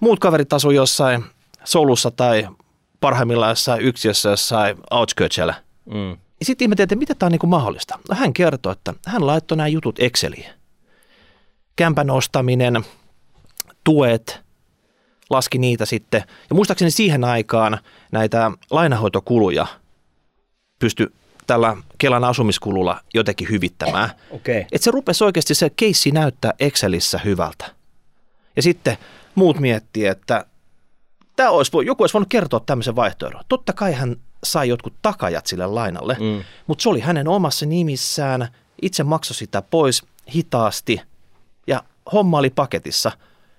[0.00, 1.24] Muut kaverit asuu jossain
[1.64, 2.48] solussa tai
[3.00, 5.54] parhaimmillaan jossain yksiössä jossain outskirtsillä.
[5.84, 6.10] Mm.
[6.10, 7.98] Ja sitten ihmeteltiin, että miten tämä on niinku mahdollista.
[8.08, 10.46] No hän kertoi, että hän laittoi nämä jutut Exceliin.
[11.76, 12.84] Kämpän ostaminen,
[13.84, 14.40] tuet,
[15.30, 16.22] laski niitä sitten.
[16.50, 17.78] Ja muistaakseni siihen aikaan
[18.12, 19.66] näitä lainahoitokuluja
[20.78, 21.12] pysty
[21.46, 24.10] tällä Kelan asumiskululla jotenkin hyvittämään.
[24.30, 24.60] Okei.
[24.60, 27.64] Että se rupesi oikeasti se keissi näyttää Excelissä hyvältä.
[28.56, 28.96] Ja sitten
[29.34, 30.44] muut miettii, että
[31.36, 33.44] tämä olisi, joku olisi voinut kertoa tämmöisen vaihtoehdon.
[33.48, 36.44] Totta kai hän sai jotkut takajat sille lainalle, Mm.
[36.66, 38.48] mutta se oli hänen omassa nimissään,
[38.82, 40.02] itse maksoi sitä pois
[40.34, 41.00] hitaasti
[41.66, 43.12] ja homma oli paketissa.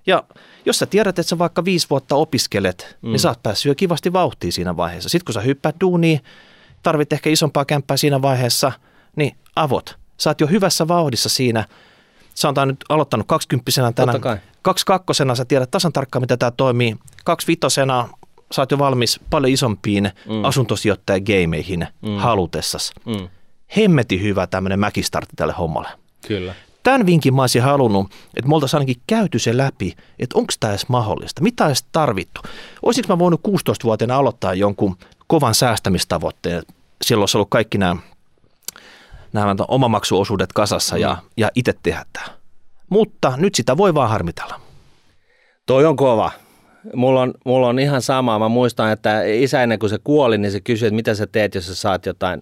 [0.08, 0.24] Ja
[0.66, 3.10] jos sä tiedät, että sä vaikka viisi vuotta opiskelet, mm.
[3.10, 5.10] niin sä oot päässyt jo kivasti vauhtiin siinä vaiheessa.
[5.10, 6.20] Sitten kun sä hyppäät duuniin,
[6.86, 8.72] tarvit ehkä isompaa kämppää siinä vaiheessa,
[9.16, 9.98] niin avot.
[10.18, 11.66] Sä oot jo hyvässä vauhdissa siinä.
[12.36, 14.14] Sanotaan nyt aloittanut 20 tänä.
[14.86, 16.96] Kakkosena sä tiedät tasan tarkkaan, miten tämä toimii.
[17.24, 18.10] Kaksi vitosena
[18.52, 20.46] sä oot jo valmis paljon isompiin mm.
[20.46, 22.18] asuntosijoittajageimeihin mm.
[22.18, 22.92] halutessas.
[23.06, 23.30] Mm.
[23.78, 25.90] Hemmeti hyvä tämmöinen mäkistartti tälle hommalle.
[26.28, 26.56] Kyllä.
[26.84, 30.74] Tämän vinkin mä olisin halunnut, että me oltaisiin ainakin käyty se läpi, että onko tämä
[30.74, 32.42] edes mahdollista, mitä olisi tarvittu.
[32.82, 36.64] Olisinko mä voinut 16-vuotiaana aloittaa jonkun kovan säästämistavoitteen,
[37.02, 37.96] silloin olisi ollut kaikki nämä,
[39.34, 42.38] nämä omamaksuosuudet kasassa ja, ja itse tehdä tämä.
[42.90, 44.62] Mutta nyt sitä voi vaan harmitella.
[45.66, 46.32] Toi on kova.
[46.94, 48.40] Mulla on, mulla on ihan sama.
[48.40, 51.56] Mä muistan, että isä ennen kuin se kuoli, niin se kysyi, että mitä sä teet,
[51.56, 52.42] jos sä saat jotain,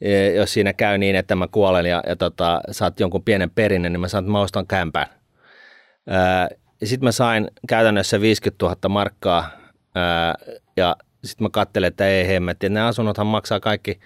[0.00, 3.92] eh, jos siinä käy niin, että mä kuolen ja, ja tota, saat jonkun pienen perinnön,
[3.92, 5.06] niin mä sanon, että mä ostan kämpän.
[6.84, 9.50] Sitten mä sain käytännössä 50 000 markkaa
[10.76, 14.00] ja sitten mä katselin, että ei hemmetti, ne asunnothan maksaa kaikki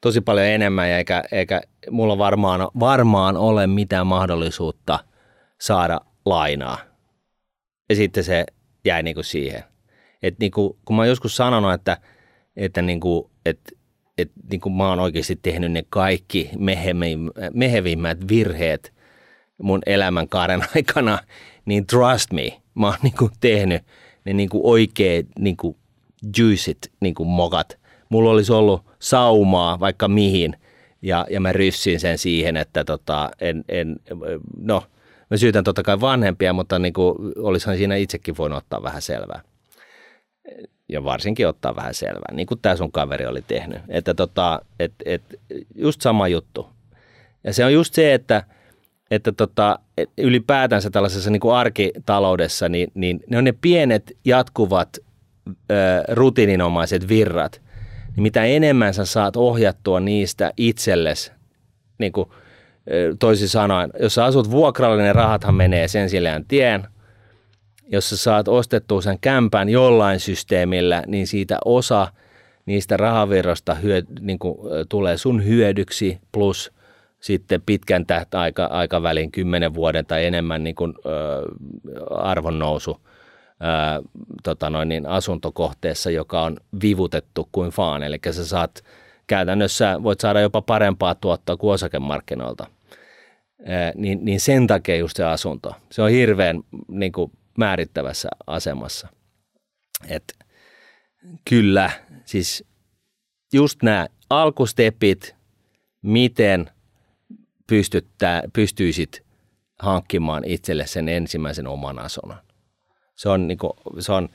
[0.00, 4.98] tosi paljon enemmän ja eikä, eikä mulla varmaan, varmaan ole mitään mahdollisuutta
[5.60, 6.78] saada lainaa.
[7.88, 8.44] Ja sitten se
[8.84, 9.64] jäi niinku siihen.
[10.22, 11.96] Et niinku, kun mä oon joskus sanonut, että,
[12.56, 13.60] että niinku, et,
[14.18, 18.94] et niinku mä oon oikeasti tehnyt ne kaikki mehevim- mehevimmät virheet
[19.62, 21.18] mun elämänkaaren aikana,
[21.64, 23.82] niin trust me, mä oon niinku tehnyt
[24.24, 25.78] ne niinku oikeat niinku
[26.38, 27.78] juicit niinku mokat.
[28.08, 30.56] Mulla olisi ollut saumaa vaikka mihin
[31.04, 33.96] ja, ja mä ryssin sen siihen, että tota, en, en,
[34.58, 34.82] no,
[35.30, 39.42] mä syytän totta kai vanhempia, mutta niin kuin, olisihan siinä itsekin voinut ottaa vähän selvää.
[40.88, 43.82] Ja varsinkin ottaa vähän selvää, niin kuin tämä sun kaveri oli tehnyt.
[43.88, 45.22] Että tota, et, et,
[45.74, 46.68] just sama juttu.
[47.44, 48.44] Ja se on just se, että,
[49.10, 54.98] että tota, et ylipäätänsä tällaisessa niin kuin arkitaloudessa, niin, niin ne on ne pienet jatkuvat
[55.48, 55.74] ö,
[56.08, 57.60] rutiininomaiset virrat,
[58.16, 61.32] niin mitä enemmän sä saat ohjattua niistä itsellesi,
[61.98, 62.28] niin kuin
[63.18, 66.86] toisin sanoen, jos sä asut vuokralla, niin rahathan menee sen silleen tien.
[67.88, 72.08] Jos sä saat ostettua sen kämpän jollain systeemillä, niin siitä osa
[72.66, 76.72] niistä rahavirrosta hyö, niin kuin, tulee sun hyödyksi plus
[77.20, 81.10] sitten pitkän tähtä aika, aikavälin, kymmenen vuoden tai enemmän niin kuin, ö,
[82.10, 83.00] arvon nousu
[83.64, 84.00] ää,
[84.42, 88.02] tota noin, niin asuntokohteessa, joka on vivutettu kuin vaan.
[88.02, 88.84] Eli sä saat
[89.26, 92.66] käytännössä, voit saada jopa parempaa tuottoa kuin osakemarkkinoilta.
[93.66, 95.74] Ää, niin, niin sen takia just se asunto.
[95.90, 99.08] Se on hirveän niin kuin, määrittävässä asemassa.
[100.08, 100.24] Et,
[101.48, 101.90] kyllä,
[102.24, 102.64] siis
[103.52, 105.34] just nämä alkustepit,
[106.02, 106.70] miten
[107.66, 109.24] pystyttää, pystyisit
[109.78, 112.38] hankkimaan itselle sen ensimmäisen oman asunnon.
[113.16, 114.28] Se on, niin kuin, se on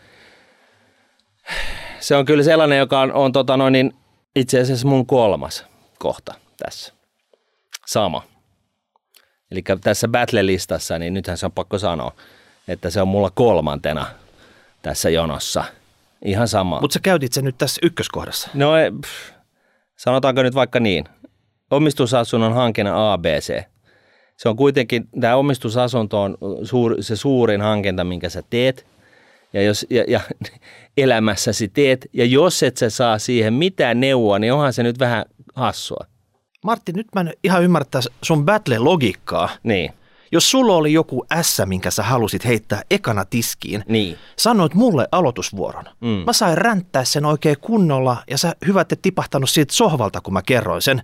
[1.99, 3.93] Se on kyllä sellainen, joka on, on tota noin, niin
[4.35, 5.65] itse asiassa mun kolmas
[5.99, 6.93] kohta tässä.
[7.85, 8.23] Sama.
[9.51, 12.11] Eli tässä battle-listassa, niin nythän se on pakko sanoa,
[12.67, 14.05] että se on mulla kolmantena
[14.81, 15.63] tässä jonossa.
[16.25, 16.81] Ihan sama.
[16.81, 18.49] Mutta sä käytit sen nyt tässä ykköskohdassa.
[18.53, 19.31] No pff,
[19.97, 21.05] sanotaanko nyt vaikka niin.
[21.71, 23.63] Omistusasunnon hankina ABC.
[24.39, 28.85] Se on kuitenkin, tämä omistusasunto on suur, se suurin hankinta, minkä sä teet.
[29.53, 30.19] Ja, jos, ja, ja
[30.97, 32.07] elämässäsi teet.
[32.13, 35.25] Ja jos et sä saa siihen mitään neuvoa, niin onhan se nyt vähän
[35.55, 36.05] hassua.
[36.63, 39.49] Martti, nyt mä en ihan ymmärtää sun battle-logiikkaa.
[39.63, 39.91] Niin.
[40.31, 44.17] Jos sulla oli joku S, minkä sä halusit heittää ekana tiskiin, Niin.
[44.35, 45.85] sanoit mulle aloitusvuoron.
[46.01, 46.07] Mm.
[46.25, 50.41] Mä sain ränttää sen oikein kunnolla ja sä hyvä, et tipahtanut siitä sohvalta, kun mä
[50.41, 51.01] kerroin sen.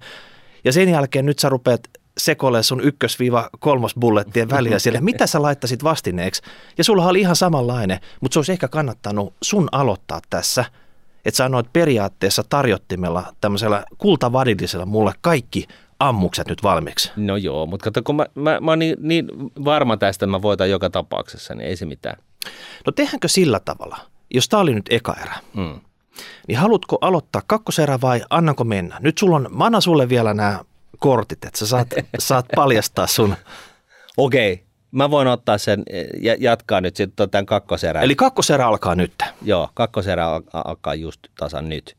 [0.64, 1.82] Ja sen jälkeen nyt sä rupeat
[2.18, 6.42] sekoilee sun ykkös-kolmos bullettien väliä sille, mitä sä laittasit vastineeksi.
[6.78, 10.66] Ja sulla oli ihan samanlainen, mutta se olisi ehkä kannattanut sun aloittaa tässä,
[11.26, 15.68] että sä annoit periaatteessa tarjottimella tämmöisellä kultavadillisella mulle kaikki
[16.00, 17.12] ammukset nyt valmiiksi.
[17.16, 19.28] No joo, mutta kato, kun mä, mä, mä oon niin, niin
[19.66, 22.18] varma tästä, että mä voitan joka tapauksessa, niin ei se mitään.
[22.86, 23.98] No tehdäänkö sillä tavalla,
[24.34, 25.80] jos tää oli nyt eka erä, Mm.
[26.48, 28.98] niin haluatko aloittaa kakkoserä vai annanko mennä?
[29.00, 30.60] Nyt sulla on, mä annan sulle vielä nämä
[31.00, 31.88] kortit, että sä saat,
[32.20, 33.36] saat paljastaa sun.
[34.18, 35.84] Okei, mä voin ottaa sen
[36.22, 38.04] ja jatkaa nyt sitten tämän kakkoserän.
[38.04, 39.14] Eli kakkoserä alkaa nyt.
[39.42, 41.96] Joo, kakkoserä al- alkaa just tasan nyt.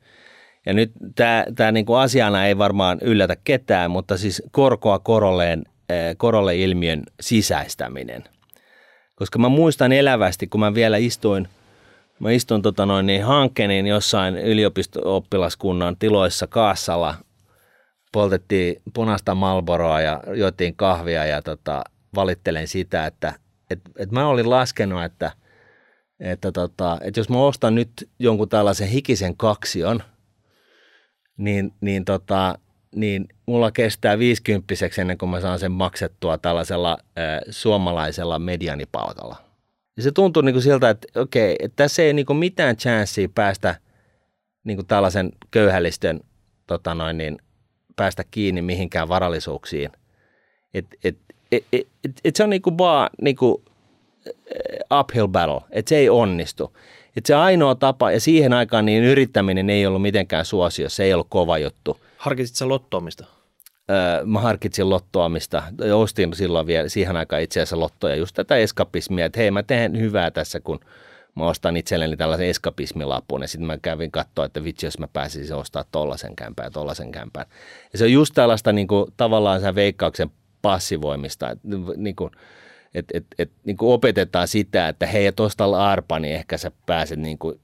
[0.66, 6.16] Ja nyt tämä tää niinku asiana ei varmaan yllätä ketään, mutta siis korkoa korolleen, eh,
[6.16, 8.24] korolle ilmiön sisäistäminen.
[9.16, 11.48] Koska mä muistan elävästi, kun mä vielä istuin,
[12.18, 17.14] mä istuin tota noin, niin hankkeen jossain yliopisto-oppilaskunnan tiloissa Kaassalla,
[18.12, 23.34] poltettiin punaista Malboroa ja joitiin kahvia ja tota, valittelen sitä, että
[23.70, 25.32] et, et mä olin laskenut, että–
[26.20, 30.02] että, tota, että jos mä ostan nyt jonkun tällaisen hikisen kaksion,
[31.36, 32.58] niin, niin, tota,
[32.94, 39.36] niin mulla kestää 50 ennen kuin mä saan sen maksettua tällaisella äh, suomalaisella medianipalkalla.
[39.96, 43.28] Ja se tuntuu niin kuin siltä, että okei, että tässä ei niin kuin mitään chanssiä
[43.34, 43.74] päästä
[44.64, 46.20] niin kuin tällaisen köyhällistön
[46.66, 47.38] tota noin, niin,
[47.96, 49.90] päästä kiinni mihinkään varallisuuksiin.
[50.74, 51.16] Et, et,
[51.52, 53.62] et, et, et, et se on niin kuin vaan niin kuin
[55.00, 56.76] uphill battle, että se ei onnistu.
[57.16, 61.14] Että se ainoa tapa, ja siihen aikaan niin yrittäminen ei ollut mitenkään suosio, se ei
[61.14, 62.00] ollut kova juttu.
[62.16, 63.24] Harkitsit sä lottoamista?
[63.90, 65.62] Öö, mä harkitsin lottoamista,
[65.94, 70.00] ostin silloin vielä siihen aikaan itse asiassa lottoja, just tätä eskapismia, että hei mä teen
[70.00, 70.80] hyvää tässä, kun
[71.36, 75.56] mä ostan itselleni tällaisen eskapismilapun, ja sitten mä kävin katsoa, että vitsi, jos mä pääsisin
[75.56, 77.46] ostaa tollasen kämpään ja tollasen kämpään.
[77.92, 80.30] Ja se on just tällaista niin kuin, tavallaan sen veikkauksen
[80.62, 82.30] passivoimista, että niin kuin,
[82.94, 87.18] että et, et, niin kuin opetetaan sitä, että hei, tuosta arpa, niin ehkä sä pääset
[87.18, 87.60] niin kuin,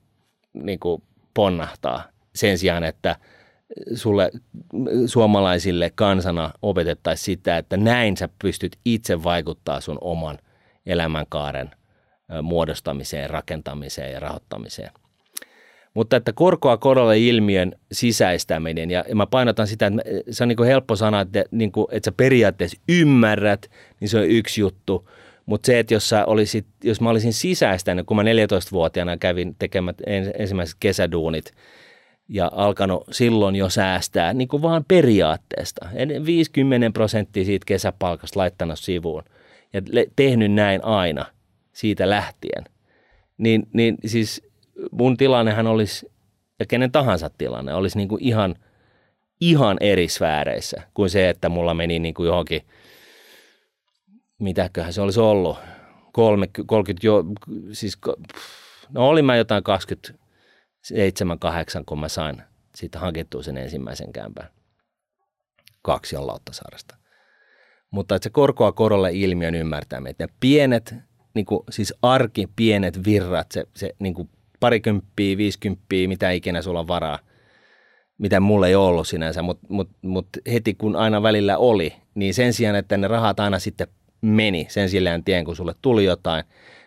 [0.53, 1.03] niin kuin
[1.35, 2.03] ponnahtaa
[2.35, 3.17] sen sijaan, että
[3.95, 4.31] sulle
[5.07, 10.39] suomalaisille kansana opetettaisiin sitä, että näin sä pystyt itse vaikuttaa sun oman
[10.87, 11.71] elämänkaaren
[12.42, 14.90] muodostamiseen, rakentamiseen ja rahoittamiseen.
[15.95, 20.66] Mutta että korkoa korolle ilmiön sisäistäminen, ja mä painotan sitä, että se on niin kuin
[20.66, 25.09] helppo sanoa, että, niin kuin, että sä periaatteessa ymmärrät, niin se on yksi juttu.
[25.47, 29.97] Mutta se, että jos, sä olisit, jos mä olisin sisäistänyt, kun mä 14-vuotiaana kävin tekemät
[30.38, 31.53] ensimmäiset kesäduunit
[32.29, 35.88] ja alkanut silloin jo säästää, niin kuin vaan periaatteesta.
[35.95, 39.23] En 50 prosenttia siitä kesäpalkasta laittanut sivuun
[39.73, 39.83] ja
[40.16, 41.27] tehnyt näin aina
[41.73, 42.65] siitä lähtien.
[43.39, 44.43] Niin, niin siis
[44.91, 46.13] mun tilannehan olisi,
[46.59, 48.57] ja kenen tahansa tilanne, olisi niin kuin ihan,
[49.41, 52.63] ihan eri sfääreissä kuin se, että mulla meni niin kuin johonkin,
[54.39, 55.59] mitäköhän se olisi ollut,
[56.13, 57.25] 30, 30 jo,
[57.73, 57.99] siis,
[58.91, 62.43] no olin mä jotain 27, 8, kun mä sain
[62.75, 64.49] siitä hankittua sen ensimmäisen kämpän.
[65.83, 66.97] Kaksi on Lauttasaaresta.
[67.91, 70.95] Mutta että se korkoa korolle ilmiön ymmärtäminen, että ne pienet,
[71.35, 74.29] niin kuin, siis arki, pienet virrat, se, se niin kuin
[74.61, 77.18] parikymppiä, viisikymppiä, mitä ikinä sulla on varaa,
[78.18, 82.53] mitä mulla ei ollut sinänsä, mutta mut, mut heti kun aina välillä oli, niin sen
[82.53, 83.88] sijaan, että ne rahat aina sitten
[84.21, 86.45] meni sen silleen tien, kun sulle tuli jotain,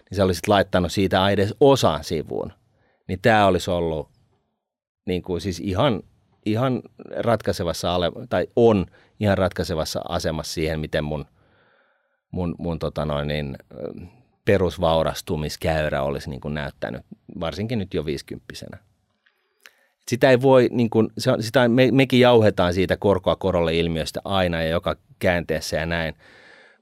[0.09, 2.51] niin sä olisit laittanut siitä edes osan sivuun.
[3.07, 4.09] Niin tämä olisi ollut
[5.05, 6.03] niin kuin siis ihan,
[6.45, 6.81] ihan
[7.17, 8.85] ratkaisevassa, ale, tai on
[9.19, 11.25] ihan ratkaisevassa asemassa siihen, miten mun,
[12.31, 13.57] mun, mun tota noin, niin,
[14.45, 17.01] perusvaurastumiskäyrä olisi niin kuin näyttänyt,
[17.39, 18.77] varsinkin nyt jo viisikymppisenä.
[20.07, 24.69] Sitä ei voi, niin kuin, sitä me, mekin jauhetaan siitä korkoa korolle ilmiöstä aina ja
[24.69, 26.15] joka käänteessä ja näin,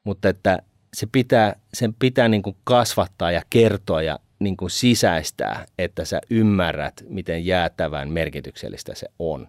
[0.03, 0.59] mutta että
[0.93, 6.21] se pitää, sen pitää niin kuin kasvattaa ja kertoa ja niin kuin sisäistää, että sä
[6.29, 9.47] ymmärrät, miten jäätävän merkityksellistä se on.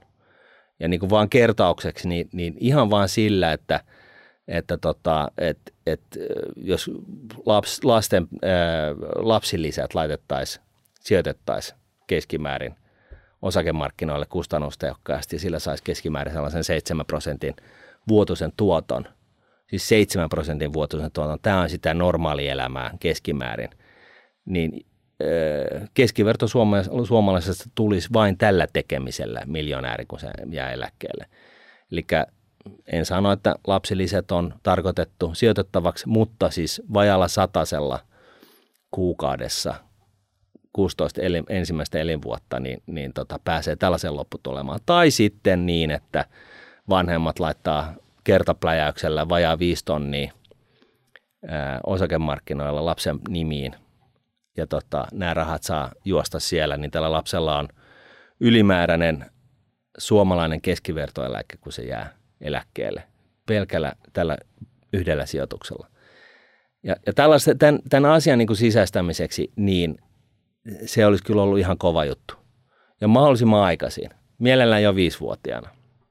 [0.81, 3.81] Ja niin kuin vaan kertaukseksi, niin, niin ihan vaan sillä, että,
[4.49, 6.01] että tota, et, et,
[6.57, 6.91] jos
[7.47, 8.53] laps, lasten ää,
[9.17, 10.65] lapsilisät laitettaisiin,
[11.01, 12.75] sijoitettaisiin keskimäärin
[13.43, 17.55] osakemarkkinoille kustannustehokkaasti ja sillä saisi keskimäärin sellaisen 7 prosentin
[18.09, 19.05] vuotuisen tuoton,
[19.71, 23.71] siis 7 prosentin vuotuisen tuoton, tämä on sitä normaalielämää keskimäärin,
[24.45, 24.87] niin
[25.95, 26.47] keskiverto
[27.05, 31.27] suomalaisesta tulisi vain tällä tekemisellä miljonääri, kun se jää eläkkeelle.
[31.93, 32.07] Eli
[32.93, 37.99] en sano, että lapsilisät on tarkoitettu sijoitettavaksi, mutta siis vajalla satasella
[38.91, 39.75] kuukaudessa
[40.73, 44.81] 16 elin, ensimmäistä elinvuotta, niin, niin tota, pääsee tällaisen lopputulemaan.
[44.87, 46.25] Tai sitten niin, että
[46.89, 47.95] vanhemmat laittaa
[48.25, 50.33] kertapläjäyksellä vajaa viisi tonnia
[51.49, 53.75] ää, osakemarkkinoilla lapsen nimiin
[54.57, 57.69] ja tota, nämä rahat saa juosta siellä, niin tällä lapsella on
[58.41, 59.27] ylimääräinen
[59.99, 63.03] suomalainen keskivertoeläke, kun se jää eläkkeelle
[63.47, 64.37] pelkällä tällä
[64.93, 65.89] yhdellä sijoituksella.
[66.82, 67.12] Ja, ja
[67.59, 69.99] tämän, tämän asian niin kuin sisäistämiseksi, niin
[70.87, 72.35] se olisi kyllä ollut ihan kova juttu.
[73.01, 75.68] Ja mahdollisimman aikaisin, mielellään jo viisivuotiaana.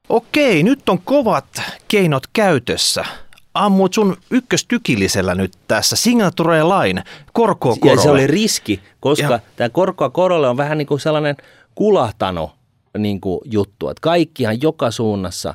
[0.09, 3.05] Okei, nyt on kovat keinot käytössä.
[3.53, 7.03] Ammut sun ykköstykillisellä nyt tässä Signature Line
[7.33, 7.99] korkoa korolle.
[7.99, 9.39] Ja se oli riski, koska ja.
[9.55, 11.35] tämä korkoa korolle on vähän niin kuin sellainen
[11.75, 12.51] kulahtanut
[12.97, 15.53] niin kuin juttu, että kaikkihan joka suunnassa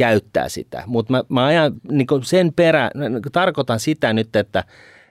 [0.00, 0.82] käyttää sitä.
[0.86, 2.90] Mutta mä, mä ajan niin sen perä,
[3.32, 4.64] tarkoitan sitä nyt, että,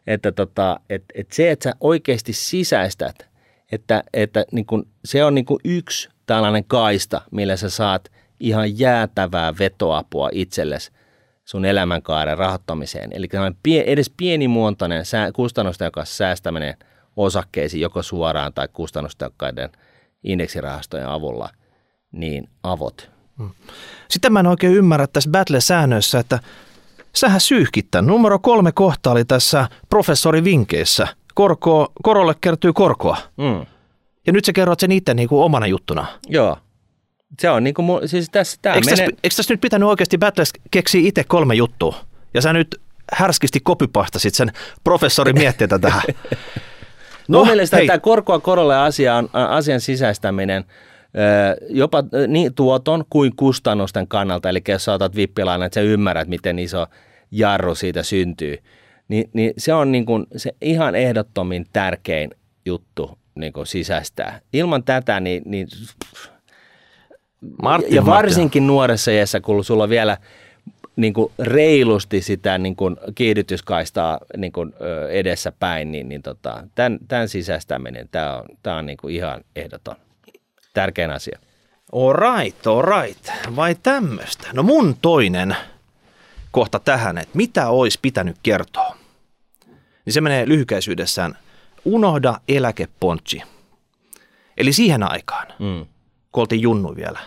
[0.08, 3.30] että, tota, että, että se, että sä oikeasti sisäistät,
[3.72, 8.80] että, että niin kuin, se on niin kuin yksi tällainen kaista, millä sä saat ihan
[8.80, 10.92] jäätävää vetoapua itsellesi
[11.46, 13.10] sun elämänkaaren rahoittamiseen.
[13.14, 13.28] Eli
[13.86, 15.04] edes pienimuotoinen
[15.36, 16.74] kustannustehokas säästäminen
[17.16, 19.70] osakkeisiin joko suoraan tai kustannustehokkaiden
[20.24, 21.50] indeksirahastojen avulla,
[22.12, 23.19] niin avot.
[23.40, 23.50] Hmm.
[24.10, 26.40] Sitä mä en oikein ymmärrä tässä Battle-säännöissä, että
[27.16, 28.02] sähän syyhkittää.
[28.02, 31.08] Numero kolme kohta oli tässä professori vinkeissä.
[31.34, 33.18] Korko, korolle kertyy korkoa.
[33.38, 33.66] Mm.
[34.28, 36.06] Ja nyt sä kerrot sen itse niin kuin omana juttuna.
[36.28, 36.58] Joo.
[37.40, 38.98] Se on niin kuin, siis tässä, tämä eikö, menee...
[38.98, 41.96] tässä, eikö tässä nyt pitänyt oikeasti Battles keksiä itse kolme juttua?
[42.34, 42.82] Ja sä nyt
[43.14, 44.52] härskisti kopipastasit sen
[44.84, 46.04] professorin mietteitä tähän.
[47.28, 47.88] No, Mun mielestä hei.
[47.88, 50.66] tämä korkoa korolle asia on, asian sisäistäminen
[51.70, 54.50] jopa niin tuoton kuin kustannusten kannalta.
[54.50, 56.86] Eli jos sä otat vippilaina, että sä ymmärrät, miten iso
[57.32, 58.58] jarru siitä syntyy,
[59.08, 62.32] niin, niin se on niin kuin se ihan ehdottomin tärkein
[62.66, 64.42] juttu niin kuin sisäistää.
[64.54, 65.68] Ilman tätä, niin, niin
[67.64, 68.68] Martin ja varsinkin Martin.
[68.68, 70.18] nuoressa iässä, kun sulla on vielä
[70.96, 74.74] niin kuin reilusti sitä niin kuin kiihdytyskaistaa niin kuin
[75.10, 79.42] edessä päin, niin, niin tota, tämän, tämän sisäistäminen, tämä on, tämä on niin kuin ihan
[79.56, 79.96] ehdoton
[80.74, 81.40] tärkein asia.
[81.94, 83.30] All right, all right.
[83.56, 84.48] Vai tämmöistä?
[84.54, 85.56] No mun toinen
[86.52, 88.96] kohta tähän, että mitä olisi pitänyt kertoa.
[90.06, 91.38] Niin se menee lyhykäisyydessään.
[91.86, 93.42] Unohda eläkepontsi.
[94.58, 95.48] Eli siihen aikaan.
[95.60, 95.86] Mm
[96.32, 97.20] kun oltiin junnu vielä.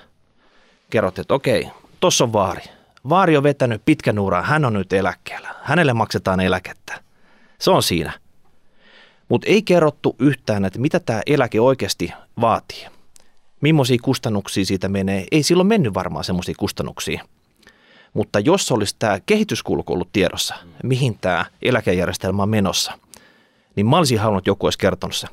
[0.90, 1.70] Kerrot, että okei,
[2.00, 2.62] tossa on vaari.
[3.08, 5.54] Vaari on vetänyt pitkän uran, hän on nyt eläkkeellä.
[5.62, 7.00] Hänelle maksetaan eläkettä.
[7.58, 8.12] Se on siinä.
[9.28, 12.86] Mutta ei kerrottu yhtään, että mitä tämä eläke oikeasti vaatii.
[13.62, 15.26] Millaisia kustannuksia siitä menee.
[15.32, 17.24] Ei silloin mennyt varmaan semmoisia kustannuksia.
[18.14, 22.92] Mutta jos olisi tämä kehityskulku ollut tiedossa, mihin tämä eläkejärjestelmä on menossa,
[23.76, 25.28] niin mä olisin halunnut, että joku olisi kertonut se.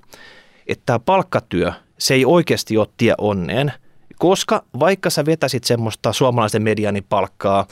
[0.67, 3.73] Että tämä palkkatyö– se ei oikeasti ole tie onneen,
[4.17, 7.67] koska vaikka sä vetäisit semmoista suomalaisen medianin palkkaa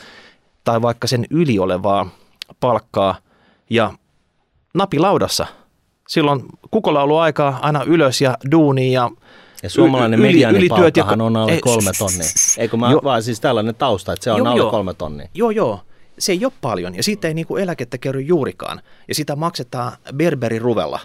[0.63, 2.09] tai vaikka sen yli olevaa
[2.59, 3.15] palkkaa
[3.69, 3.93] ja
[4.73, 5.45] napilaudassa,
[6.07, 9.11] silloin ollut aikaa aina ylös ja duuni ja
[9.63, 12.27] ja suomalainen mediaanipalkkahan on alle kolme tonnia.
[12.57, 15.29] Eikö mä jo, vaan siis tällainen tausta, että se on jo, alle jo, kolme tonnia.
[15.33, 15.81] Joo, joo.
[16.19, 18.81] Se ei ole paljon ja siitä ei niinku eläkettä kerry juurikaan.
[19.07, 20.99] Ja sitä maksetaan Berberin ruvella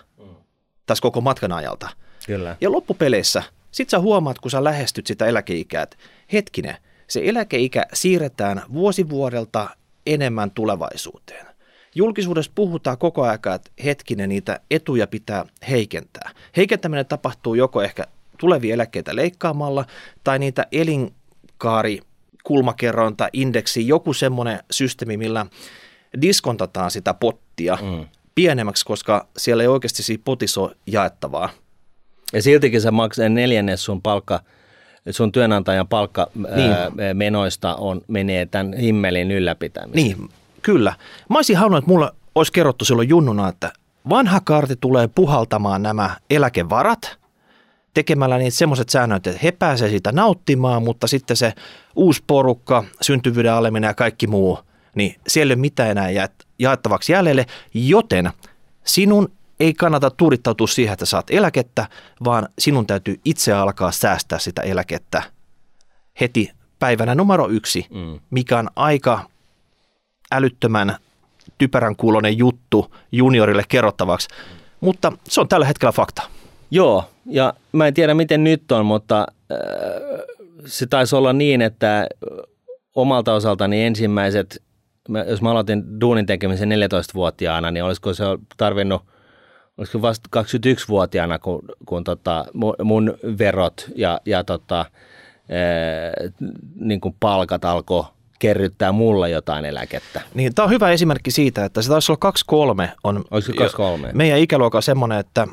[0.86, 1.88] tässä koko matkan ajalta.
[2.26, 2.56] Kyllä.
[2.60, 5.96] Ja loppupeleissä, sit sä huomaat, kun sä lähestyt sitä eläkeikää, että
[6.32, 6.76] hetkinen,
[7.08, 9.70] se eläkeikä siirretään vuosivuodelta
[10.06, 11.46] enemmän tulevaisuuteen.
[11.94, 16.30] Julkisuudessa puhutaan koko ajan, että hetkinen, niitä etuja pitää heikentää.
[16.56, 18.04] Heikentäminen tapahtuu joko ehkä
[18.42, 19.84] tulevia eläkkeitä leikkaamalla
[20.24, 22.00] tai niitä elinkaari
[22.44, 25.46] kulmakerrointa, indeksi, joku semmoinen systeemi, millä
[26.20, 28.06] diskontataan sitä pottia mm.
[28.34, 31.50] pienemmäksi, koska siellä ei oikeasti siinä potissa ole jaettavaa.
[32.32, 34.40] Ja siltikin sä maksat neljännes sun palkka,
[35.10, 37.80] sun työnantajan palkkamenoista niin.
[37.80, 40.04] on, menee tämän himmelin ylläpitämiseen.
[40.04, 40.28] Niin,
[40.62, 40.94] kyllä.
[41.30, 43.72] Mä olisin halunnut, että mulla olisi kerrottu silloin junnuna, että
[44.08, 47.21] vanha kaarti tulee puhaltamaan nämä eläkevarat
[47.94, 51.52] tekemällä niitä semmoiset säännöt, että he pääsevät siitä nauttimaan, mutta sitten se
[51.96, 54.58] uusi porukka, syntyvyyden aleminen ja kaikki muu,
[54.94, 56.08] niin siellä ei ole mitään enää
[56.58, 58.30] jaettavaksi jäljelle, joten
[58.84, 61.86] sinun ei kannata tuudittautua siihen, että saat eläkettä,
[62.24, 65.22] vaan sinun täytyy itse alkaa säästää sitä eläkettä
[66.20, 68.20] heti päivänä numero yksi, mm.
[68.30, 69.24] mikä on aika
[70.32, 70.96] älyttömän
[71.58, 74.28] typerän kuulonen juttu juniorille kerrottavaksi,
[74.80, 76.22] mutta se on tällä hetkellä fakta.
[76.70, 79.58] Joo, ja mä en tiedä miten nyt on, mutta äh,
[80.66, 82.06] se taisi olla niin, että
[82.94, 84.62] omalta osaltani ensimmäiset,
[85.28, 88.24] jos mä aloitin duunin tekemisen 14-vuotiaana, niin olisiko se
[88.56, 89.02] tarvinnut,
[89.78, 92.44] olisiko vasta 21-vuotiaana, kun, kun tota,
[92.84, 96.32] mun verot ja, ja tota, äh,
[96.74, 98.04] niin kuin palkat alkoi
[98.38, 100.20] kerryttää mulle jotain eläkettä.
[100.34, 103.68] Niin, tämä on hyvä esimerkki siitä, että se taisi olla 2-3 on Olisiko 2-3?
[104.12, 105.46] meidän ikäluokka semmoinen, että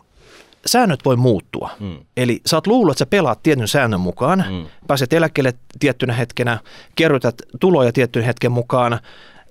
[0.65, 1.69] säännöt voi muuttua.
[1.79, 1.97] Mm.
[2.17, 4.65] Eli sä oot luullut, että sä pelaat tietyn säännön mukaan, mm.
[4.87, 6.59] pääset eläkkeelle tiettynä hetkenä,
[6.95, 8.99] kerrytät tuloja tietyn hetken mukaan,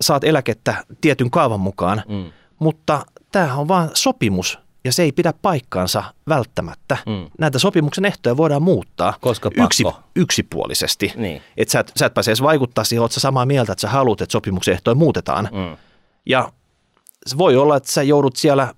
[0.01, 2.33] saat eläkettä tietyn kaavan mukaan, mm.
[2.59, 6.97] mutta tämähän on vain sopimus ja se ei pidä paikkaansa välttämättä.
[7.07, 7.31] Mm.
[7.39, 9.85] Näitä sopimuksen ehtoja voidaan muuttaa Koska yksi,
[10.17, 11.13] yksipuolisesti.
[11.17, 11.43] Niin.
[11.57, 14.21] Että sä, sä et pääse edes vaikuttaa siihen, oot sä samaa mieltä, että sä haluat,
[14.21, 15.49] että sopimuksen ehtoja muutetaan.
[15.53, 15.77] Mm.
[16.27, 16.53] Ja
[17.27, 18.75] se voi olla, että sä joudut siellä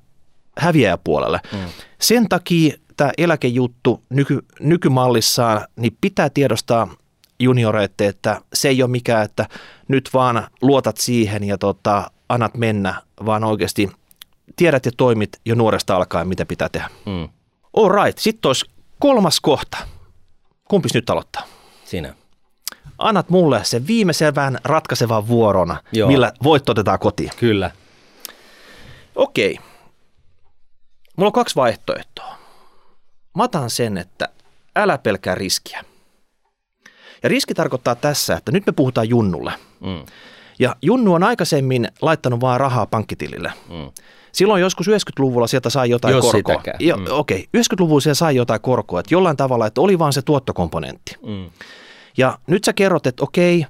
[0.61, 1.41] häviäjäpuolelle.
[1.53, 1.59] Mm.
[2.01, 6.89] Sen takia tämä eläkejuttu nyky, nykymallissaan, niin pitää tiedostaa
[7.39, 9.47] junioreille, että se ei ole mikään, että
[9.89, 13.91] nyt vaan luotat siihen ja tota, annat mennä, vaan oikeasti
[14.57, 16.89] tiedät ja toimit jo nuoresta alkaen, mitä pitää tehdä.
[17.07, 17.29] Mm.
[17.77, 18.67] All right, sitten olisi
[18.99, 19.79] kolmas kohta.
[20.69, 21.43] Kumpis nyt aloittaa?
[21.85, 22.15] Sinä.
[22.99, 26.09] Annat mulle sen viimeisen vähän ratkaisevan vuorona, Joo.
[26.09, 27.31] millä voit otetaan kotiin.
[27.37, 27.71] Kyllä.
[29.15, 29.59] Okei.
[31.17, 32.37] Mulla on kaksi vaihtoehtoa.
[33.37, 34.29] Mä otan sen, että
[34.77, 35.85] älä pelkää riskiä.
[37.23, 39.53] Ja riski tarkoittaa tässä, että nyt me puhutaan Junnulle.
[39.81, 40.07] Mm.
[40.59, 43.53] Ja Junnu on aikaisemmin laittanut vaan rahaa pankkitilille.
[43.69, 43.91] Mm.
[44.33, 46.63] Silloin joskus 90-luvulla sieltä sai jotain Jos korkoa.
[46.79, 47.05] Jo, mm.
[47.11, 47.63] Okei, okay.
[47.63, 51.17] 90-luvulla sieltä sai jotain korkoa, että jollain tavalla, että oli vaan se tuottokomponentti.
[51.27, 51.51] Mm.
[52.17, 53.67] Ja nyt sä kerrot, että okei,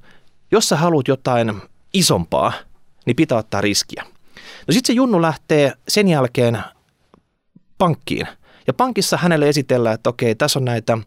[0.50, 1.62] jos sä haluat jotain
[1.94, 2.52] isompaa,
[3.06, 4.04] niin pitää ottaa riskiä.
[4.66, 6.58] No sitten se Junnu lähtee sen jälkeen
[7.80, 8.28] pankkiin.
[8.66, 10.98] Ja pankissa hänelle esitellään, että okei, tässä on näitä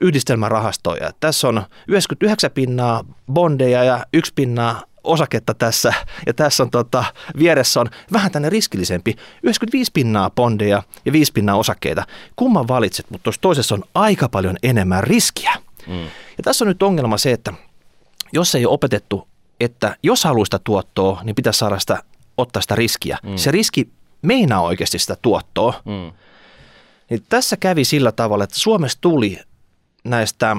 [0.00, 1.10] yhdistelmärahastoja.
[1.20, 5.94] Tässä on 99 pinnaa bondeja ja yksi pinnaa osaketta tässä,
[6.26, 7.04] ja tässä on tota,
[7.38, 12.06] vieressä on vähän tänne riskillisempi, 95 pinnaa bondeja ja 5 pinnaa osakkeita.
[12.36, 15.52] Kumman valitset, mutta tuossa toisessa on aika paljon enemmän riskiä.
[15.86, 16.02] Mm.
[16.02, 17.52] Ja tässä on nyt ongelma se, että
[18.32, 19.28] jos ei ole opetettu,
[19.60, 22.02] että jos haluaa sitä tuottoa, niin pitäisi saada sitä,
[22.36, 23.18] ottaa sitä riskiä.
[23.22, 23.36] Mm.
[23.36, 23.88] Se riski
[24.22, 25.74] meinaa oikeasti sitä tuottoa.
[25.84, 26.12] Mm.
[27.10, 29.38] Niin tässä kävi sillä tavalla, että Suomessa tuli
[30.04, 30.56] näistä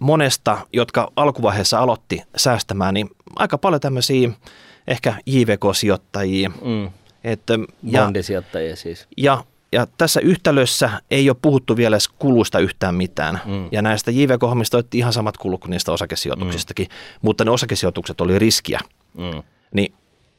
[0.00, 4.30] monesta, jotka alkuvaiheessa aloitti säästämään, niin aika paljon tämmöisiä
[4.86, 6.50] ehkä JVK-sijoittajia.
[6.64, 6.90] Mm.
[7.24, 9.06] Että, ja, Bondisijoittajia siis.
[9.16, 13.40] Ja, ja tässä yhtälössä ei ole puhuttu vielä edes kuluista yhtään mitään.
[13.44, 13.68] Mm.
[13.72, 17.18] Ja näistä JVK-hommista otettiin ihan samat kulut kuin niistä osakesijoituksistakin, mm.
[17.22, 18.80] mutta ne osakesijoitukset oli riskiä.
[19.14, 19.42] Mm.
[19.74, 19.94] Niin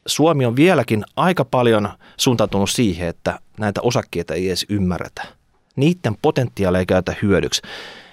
[0.05, 5.23] Suomi on vieläkin aika paljon suuntautunut siihen, että näitä osakkeita ei edes ymmärretä.
[5.75, 7.61] Niiden potentiaalia ei käytä hyödyksi.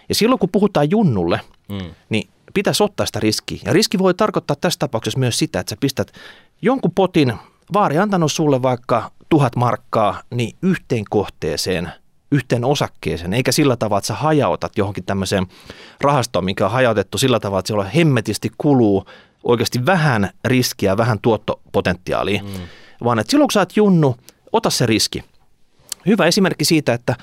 [0.08, 1.94] Ja silloin kun puhutaan junnulle, mm.
[2.08, 3.60] niin pitäisi ottaa sitä riskiä.
[3.64, 6.12] Ja riski voi tarkoittaa tässä tapauksessa myös sitä, että sä pistät
[6.62, 7.34] jonkun potin,
[7.72, 11.92] vaari antanut sulle vaikka tuhat markkaa, niin yhteen kohteeseen,
[12.32, 15.46] yhteen osakkeeseen, eikä sillä tavalla, että sä hajautat johonkin tämmöiseen
[16.00, 19.04] rahastoon, mikä on hajautettu sillä tavalla, että siellä hemmetisti kuluu
[19.46, 22.48] oikeasti vähän riskiä, vähän tuottopotentiaalia, mm.
[23.04, 24.16] vaan että silloin kun sä oot junnu,
[24.52, 25.24] ota se riski.
[26.06, 27.16] Hyvä esimerkki siitä, että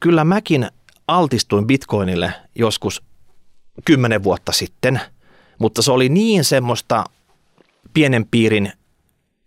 [0.00, 0.68] kyllä mäkin
[1.08, 3.02] altistuin bitcoinille joskus
[3.84, 5.00] kymmenen vuotta sitten,
[5.58, 7.04] mutta se oli niin semmoista
[7.94, 8.72] pienen piirin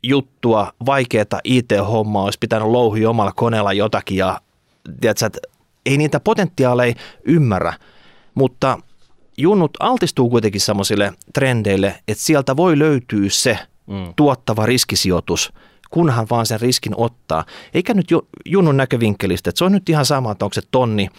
[0.04, 4.42] juttua, vaikeaa IT-hommaa, olisi pitänyt louhia omalla koneella jotakin ja
[5.02, 5.40] tiedätkö, että
[5.86, 6.94] ei niitä potentiaaleja
[7.26, 7.74] ymmärrä,
[8.36, 8.80] mutta
[9.38, 14.14] junnut altistuu kuitenkin semmoisille trendeille, että sieltä voi löytyä se mm.
[14.16, 15.54] tuottava riskisijoitus,
[15.90, 17.46] kunhan vaan sen riskin ottaa.
[17.74, 18.08] Eikä nyt
[18.46, 21.10] junnun näkövinkkelistä, että se on nyt ihan sama, että onko se tonni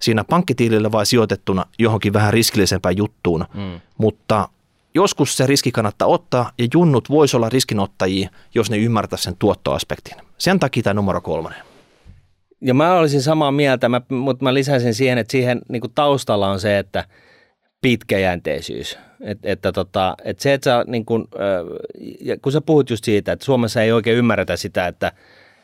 [0.00, 3.80] siinä pankkitilillä vai sijoitettuna johonkin vähän riskillisempään juttuun, mm.
[3.98, 4.48] mutta
[4.94, 10.16] joskus se riski kannattaa ottaa ja junnut voisi olla riskinottajia, jos ne ymmärtää sen tuottoaspektin.
[10.38, 11.58] Sen takia tämä numero kolmonen.
[12.60, 16.60] Ja mä olisin samaa mieltä, mä, mutta mä lisäisin siihen, että siihen niin taustalla on
[16.60, 17.04] se, että–
[17.86, 18.98] pitkäjänteisyys.
[19.20, 21.28] Et, että tota, et se, että sä, niin kun,
[22.42, 25.12] kun sä puhut just siitä, että Suomessa ei oikein ymmärretä sitä, että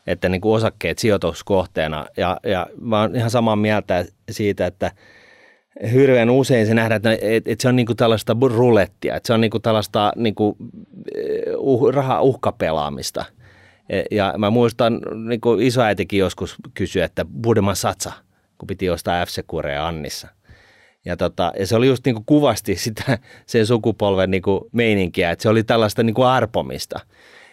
[0.06, 2.06] että niin kuin osakkeet sijoituskohteena.
[2.16, 4.90] Ja, ja mä oon ihan samaa mieltä siitä, että
[5.92, 7.10] hirveän usein se nähdään, että,
[7.50, 10.56] että se on niin kuin tällaista rulettia, että se on niin kuin tällaista niin kuin,
[11.56, 13.24] uh, raha uhkapelaamista.
[13.88, 18.12] E, ja mä muistan, niin kuin isoäitikin joskus kysyi, että Budema satsa,
[18.58, 19.30] kun piti ostaa f
[19.80, 20.28] Annissa.
[21.04, 24.42] Ja, tota, ja se oli just niin kuin kuvasti sitä sen sukupolven niin
[24.72, 27.00] meininkiä, että se oli tällaista niin arpomista.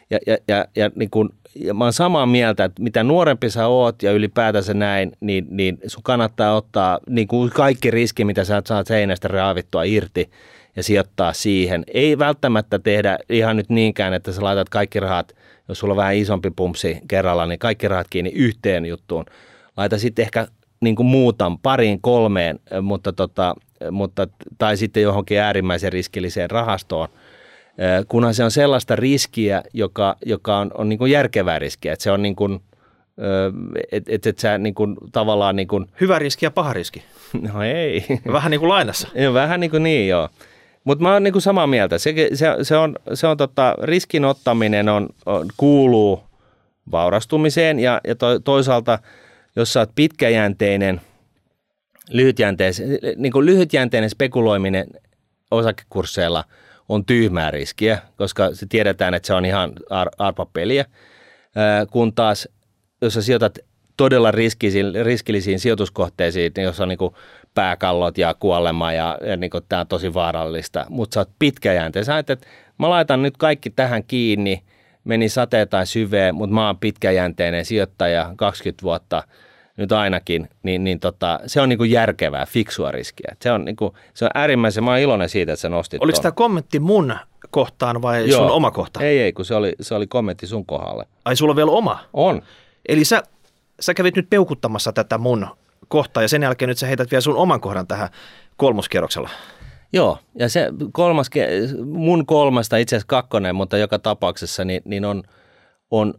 [0.10, 4.04] Ja, ja, ja, ja, kuin, ja mä oon samaa mieltä, että mitä nuorempi sä oot
[4.04, 9.28] ja ylipäätänsä näin, niin, niin sun kannattaa ottaa kuin kaikki riski, mitä sä saat seinästä
[9.28, 10.30] raavittua irti
[10.76, 11.84] ja sijoittaa siihen.
[11.94, 15.36] Ei välttämättä tehdä ihan nyt niinkään, että sä laitat kaikki rahat,
[15.68, 19.26] jos sulla on vähän isompi pumpsi kerralla, niin kaikki rahat kiinni yhteen juttuun.
[19.78, 20.48] Laita sitten ehkä
[20.82, 23.56] niin kuin muutan pariin kolmeen, mutta, tota,
[23.92, 24.28] mutta,
[24.58, 27.08] tai sitten johonkin äärimmäisen riskilliseen rahastoon,
[28.08, 32.12] kunhan se on sellaista riskiä, joka, joka on, on niin kuin järkevää riskiä, että se
[32.12, 32.60] on niin kuin,
[33.92, 37.04] että et, et sä niin kuin, tavallaan niin kuin, Hyvä riski ja paha riski.
[37.54, 38.06] No ei.
[38.32, 39.08] Vähän niin kuin lainassa.
[39.24, 40.30] Joo, vähän niin kuin niin, joo.
[40.84, 41.98] Mutta mä oon niin kuin samaa mieltä.
[41.98, 46.24] Se, se, se on, se on tota, riskin ottaminen on, on, kuuluu
[46.92, 49.00] vaurastumiseen ja, ja to, toisaalta–
[49.60, 51.02] jos sä oot pitkäjänteinen,
[52.10, 54.88] lyhytjänteinen, niin kuin lyhytjänteinen spekuloiminen
[55.52, 56.44] osakekursseilla
[56.90, 60.86] on tyhmää riskiä, koska se tiedetään, että se on ihan ar- arpapeliä,
[61.92, 62.50] kun taas
[63.02, 63.60] jos sä sijoitat
[63.98, 67.00] todella riskisiin, riskillisiin sijoituskohteisiin, niin jos on niin
[67.54, 72.06] pääkallot ja kuolema ja, ja niin tämä on tosi vaarallista, mutta sä oot pitkäjänteinen.
[72.06, 72.38] Sä että
[72.78, 74.64] mä laitan nyt kaikki tähän kiinni,
[75.04, 79.24] meni sateen tai syveen, mutta mä oon pitkäjänteinen sijoittaja 20 vuotta–
[79.80, 83.36] nyt ainakin, niin, niin tota, se on niin kuin järkevää, fiksua riskiä.
[83.42, 86.22] Se on, niin kuin, se on äärimmäisen, mä oon iloinen siitä, että sä nostit Oliko
[86.22, 87.16] tämä kommentti mun
[87.50, 88.42] kohtaan vai Joo.
[88.42, 89.04] sun oma kohta?
[89.04, 91.06] Ei, ei, kun se oli, se oli kommentti sun kohdalle.
[91.26, 92.00] Ai sulla on vielä oma?
[92.14, 92.42] On.
[92.88, 93.24] Eli sä,
[93.80, 95.48] sä kävit nyt peukuttamassa tätä mun
[95.88, 98.10] kohtaa ja sen jälkeen nyt sä heität vielä sun oman kohdan tähän
[98.58, 99.30] kolmoskierroksella.
[99.94, 101.30] Joo, ja se kolmas,
[101.86, 105.24] mun kolmasta itse asiassa kakkonen, mutta joka tapauksessa niin, niin on,
[105.92, 106.14] on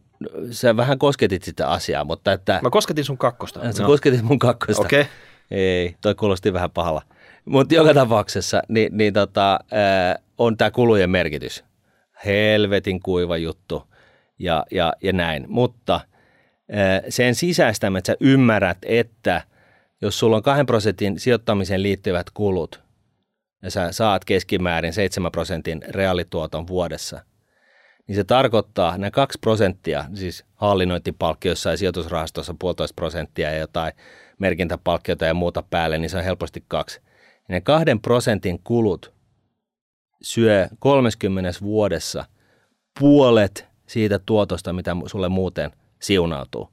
[0.50, 2.60] sä vähän kosketit sitä asiaa, mutta että...
[2.62, 3.72] Mä kosketin sun kakkosta.
[3.72, 3.88] Sä no.
[3.88, 4.82] kosketit mun kakkosta.
[4.82, 5.00] Okei.
[5.00, 5.12] Okay.
[5.50, 7.02] Ei, toi kuulosti vähän pahalla.
[7.44, 11.64] Mutta joka tapauksessa niin, niin tota, äh, on tämä kulujen merkitys.
[12.24, 13.82] Helvetin kuiva juttu
[14.38, 15.44] ja, ja, ja näin.
[15.48, 19.42] Mutta äh, sen sisäistämme, että sä ymmärrät, että
[20.02, 22.80] jos sulla on kahden prosentin sijoittamiseen liittyvät kulut
[23.62, 27.20] ja sä saat keskimäärin 7 prosentin reaalituoton vuodessa–
[28.11, 33.92] niin se tarkoittaa nämä kaksi prosenttia, siis hallinnointipalkki jossain sijoitusrahastossa puolitoista prosenttia ja jotain
[34.38, 37.00] merkintäpalkkiota ja muuta päälle, niin se on helposti kaksi.
[37.48, 39.12] Ja ne kahden prosentin kulut
[40.22, 42.24] syö 30 vuodessa
[43.00, 46.68] puolet siitä tuotosta, mitä sulle muuten siunautuu.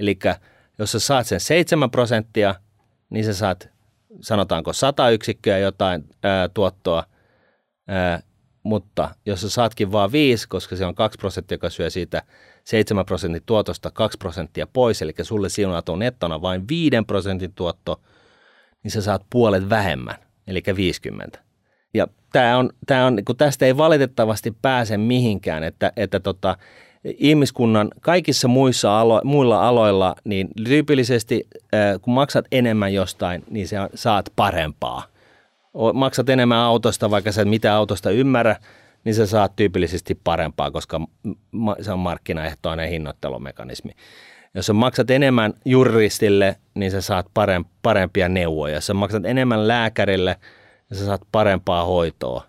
[0.00, 0.18] Eli
[0.78, 2.54] jos sä saat sen 7 prosenttia,
[3.10, 3.68] niin sä saat
[4.20, 7.04] sanotaanko 100 yksikköä jotain ää, tuottoa,
[8.66, 12.22] mutta jos sä saatkin vaan 5, koska se on 2 prosenttia, joka syö siitä
[12.64, 18.00] 7 prosentin tuotosta 2 prosenttia pois, eli sulle siunautuu nettona vain 5 prosentin tuotto,
[18.82, 20.14] niin sä saat puolet vähemmän,
[20.46, 21.38] eli 50.
[21.94, 26.56] Ja tämä on, tämä on, kun tästä ei valitettavasti pääse mihinkään, että, että tota,
[27.04, 31.48] ihmiskunnan kaikissa muissa alo, muilla aloilla, niin tyypillisesti
[32.02, 35.02] kun maksat enemmän jostain, niin sä saat parempaa–
[35.94, 38.56] maksat enemmän autosta, vaikka sä et mitään autosta ymmärrä,
[39.04, 41.00] niin sä saat tyypillisesti parempaa, koska
[41.80, 43.92] se on markkinaehtoinen hinnoittelumekanismi.
[44.54, 47.26] Jos sä maksat enemmän juristille, niin sä saat
[47.82, 48.74] parempia neuvoja.
[48.74, 50.36] Jos sä maksat enemmän lääkärille,
[50.90, 52.44] niin sä saat parempaa hoitoa.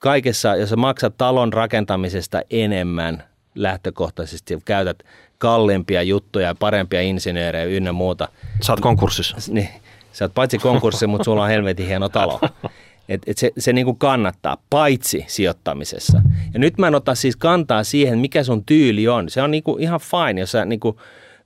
[0.00, 5.02] Kaikessa, jos sä maksat talon rakentamisesta enemmän lähtökohtaisesti, käytät
[5.38, 8.28] kalliimpia juttuja, parempia insinöörejä ynnä muuta.
[8.60, 9.52] Saat konkurssissa.
[9.52, 9.68] Niin,
[10.14, 12.40] Sä oot paitsi konkurssi, mutta sulla on helvetin hieno talo.
[13.08, 16.22] Et, et se se niin kuin kannattaa, paitsi sijoittamisessa.
[16.54, 19.30] Ja nyt mä en ota siis kantaa siihen, mikä sun tyyli on.
[19.30, 20.96] Se on niin kuin ihan fine, jos sä niin kuin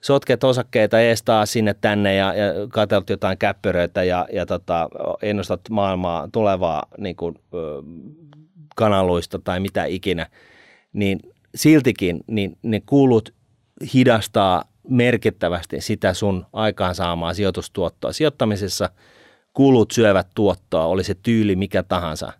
[0.00, 4.88] sotket osakkeita eestaa sinne tänne ja, ja katselut jotain käppyröitä ja, ja tota,
[5.22, 7.82] ennustat maailmaa tulevaa niin kuin, ö,
[8.76, 10.26] kanaluista tai mitä ikinä,
[10.92, 11.20] niin
[11.54, 13.34] siltikin niin ne kulut
[13.94, 18.12] hidastaa merkittävästi sitä sun aikaansaamaa sijoitustuottoa.
[18.12, 18.90] Sijoittamisessa
[19.52, 22.32] kulut syövät tuottoa, oli se tyyli mikä tahansa.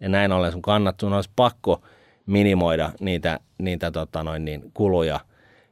[0.00, 1.82] Ja näin ollen sun kannat, sun olisi pakko
[2.26, 5.20] minimoida niitä, niitä tota noin niin, kuluja,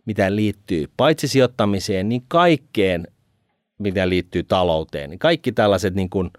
[0.05, 3.09] mitä liittyy paitsi sijoittamiseen, niin kaikkeen,
[3.79, 5.11] mitä liittyy talouteen.
[5.11, 6.31] Niin kaikki tällaiset niin kuin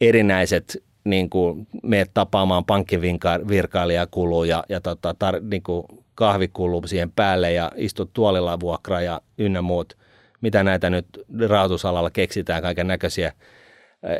[0.00, 7.52] erinäiset niin kuin, meet tapaamaan pankkivirkailijakulu ja, ja tota, tar, niin kuin kahvikulu siihen päälle
[7.52, 9.96] ja istut tuolilla vuokra ja ynnä muut.
[10.40, 11.06] Mitä näitä nyt
[11.48, 13.32] rahoitusalalla keksitään, kaiken näköisiä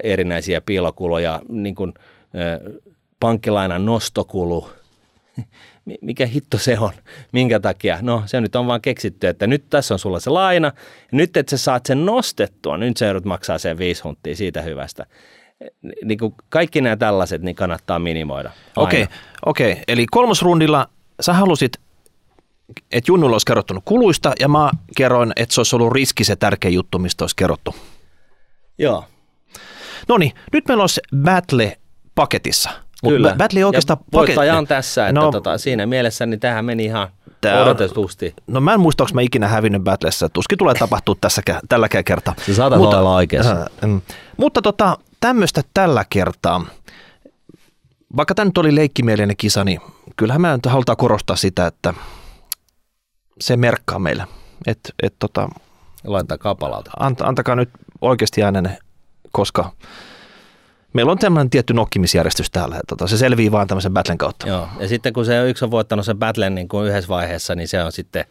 [0.02, 1.94] erinäisiä piilokuluja, niin kuin,
[3.20, 4.70] pankkilainan nostokulu,
[6.00, 6.92] mikä hitto se on,
[7.32, 7.98] minkä takia?
[8.02, 10.72] No se nyt on vaan keksitty, että nyt tässä on sulla se laina,
[11.12, 15.06] nyt että sä saat sen nostettua, nyt sä joudut maksaa sen viisi hunttia siitä hyvästä.
[16.04, 18.50] Niin kuin kaikki nämä tällaiset niin kannattaa minimoida.
[18.76, 19.14] Okei, okay.
[19.46, 19.82] Okay.
[19.88, 20.88] eli kolmosrundilla
[21.20, 21.72] sä halusit,
[22.92, 26.70] että Junnulla olisi kerrottu kuluista, ja mä kerroin, että se olisi ollut riski se tärkeä
[26.70, 27.74] juttu, mistä olisi kerrottu.
[28.78, 29.04] Joo.
[30.08, 31.78] No niin, nyt meillä olisi battle
[32.14, 32.70] paketissa–
[33.08, 33.34] Kyllä.
[33.38, 37.08] Battle oikeastaan ja voittaja on tässä, että no, tota, siinä mielessä niin tähän meni ihan
[37.40, 38.34] Tää odotetusti.
[38.46, 40.28] No mä en muista, onko mä ikinä hävinnyt Battlessa.
[40.28, 42.34] Tuskin tulee tapahtua tässä, tälläkään kertaa.
[42.46, 43.52] Se saatat mutta, olla oikeassa.
[43.52, 44.02] Äh, äh,
[44.36, 46.66] mutta tota, tämmöistä tällä kertaa.
[48.16, 49.80] Vaikka tämä nyt oli leikkimielinen kisa, niin
[50.16, 51.94] kyllähän mä nyt halutaan korostaa sitä, että
[53.40, 54.26] se merkkaa meille.
[54.66, 55.48] Et, et tota,
[56.04, 56.90] Laittaa kapalauta.
[56.98, 58.78] Ant, antakaa nyt oikeasti äänenne,
[59.32, 59.72] koska
[60.92, 62.80] meillä on tämmöinen tietty nokkimisjärjestys täällä.
[62.88, 64.48] Tota, se selvii vaan tämmöisen battlen kautta.
[64.48, 67.68] Joo, ja sitten kun se yksi on voittanut sen battlen niin kuin yhdessä vaiheessa, niin
[67.68, 68.24] se on sitten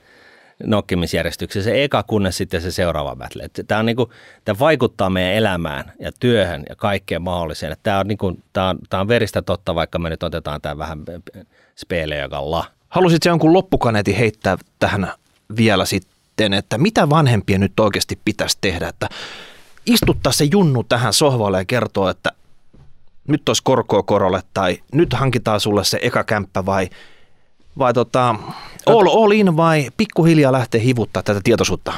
[0.65, 3.49] nokkimisjärjestyksessä se eka, kunnes sitten se seuraava battle.
[3.67, 4.09] Tämä, on niin kuin,
[4.45, 7.75] tämä vaikuttaa meidän elämään ja työhön ja kaikkeen mahdolliseen.
[7.83, 10.99] Tämä on, niin kuin, tämä, on, on veristä totta, vaikka me nyt otetaan tämä vähän
[11.75, 12.65] speelejakalla.
[12.89, 15.13] Haluaisitko jonkun loppukaneetin heittää tähän
[15.55, 19.09] vielä sitten, että mitä vanhempia nyt oikeasti pitäisi tehdä, että
[19.85, 22.31] istuttaa se junnu tähän sohvalle ja kertoa, että
[23.27, 26.89] nyt olisi korkoa korolle tai nyt hankitaan sulle se eka kämppä vai,
[27.77, 28.35] vai tota,
[28.85, 31.93] all, all in vai pikkuhiljaa lähtee hivuttaa tätä tietoisuutta?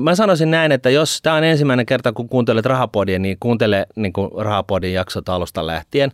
[0.00, 4.12] Mä sanoisin näin, että jos tämä on ensimmäinen kerta, kun kuuntelet Rahapodia, niin kuuntele niin
[4.12, 6.12] kuin Rahapodin jaksot alusta lähtien.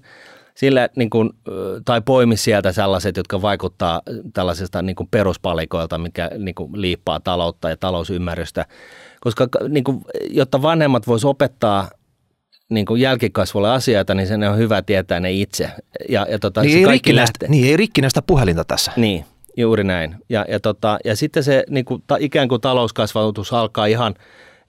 [0.55, 1.30] Sillä, niin kuin,
[1.85, 4.03] tai poimi sieltä sellaiset, jotka vaikuttaa
[4.35, 8.66] tällaisesta niin kuin peruspalikoilta, mikä niin kuin liippaa taloutta ja talousymmärrystä.
[9.20, 11.89] Koska niin kuin, jotta vanhemmat voisivat opettaa
[12.71, 15.71] niin kuin jälkikasvulle asioita, niin sen on hyvä tietää ne itse.
[16.09, 17.49] Ja, ja tota, niin, se ei kaikki lähtee.
[17.49, 18.93] niin ei rikkinäistä puhelinta tässä.
[18.97, 19.25] Niin,
[19.57, 20.17] juuri näin.
[20.29, 24.15] Ja, ja, tota, ja sitten se niin kuin, ta, ikään kuin talouskasvatus alkaa ihan,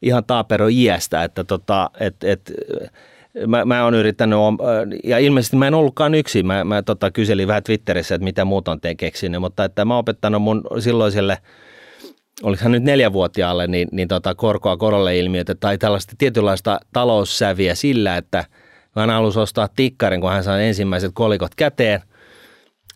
[0.02, 2.52] ihan taapero iästä, että tota, et, et,
[3.48, 4.40] mä, mä oon yrittänyt,
[5.04, 8.68] ja ilmeisesti mä en ollutkaan yksin, mä, mä tota, kyselin vähän Twitterissä, että mitä muut
[8.68, 11.38] on keksinyt, mutta että mä oon opettanut mun silloiselle–
[12.44, 18.46] oliko nyt neljävuotiaalle, niin, niin tota korkoa korolle ilmiötä tai tällaista tietynlaista taloussäviä sillä, että
[18.96, 22.02] hän halusi ostaa tikkarin, kun hän sai ensimmäiset kolikot käteen,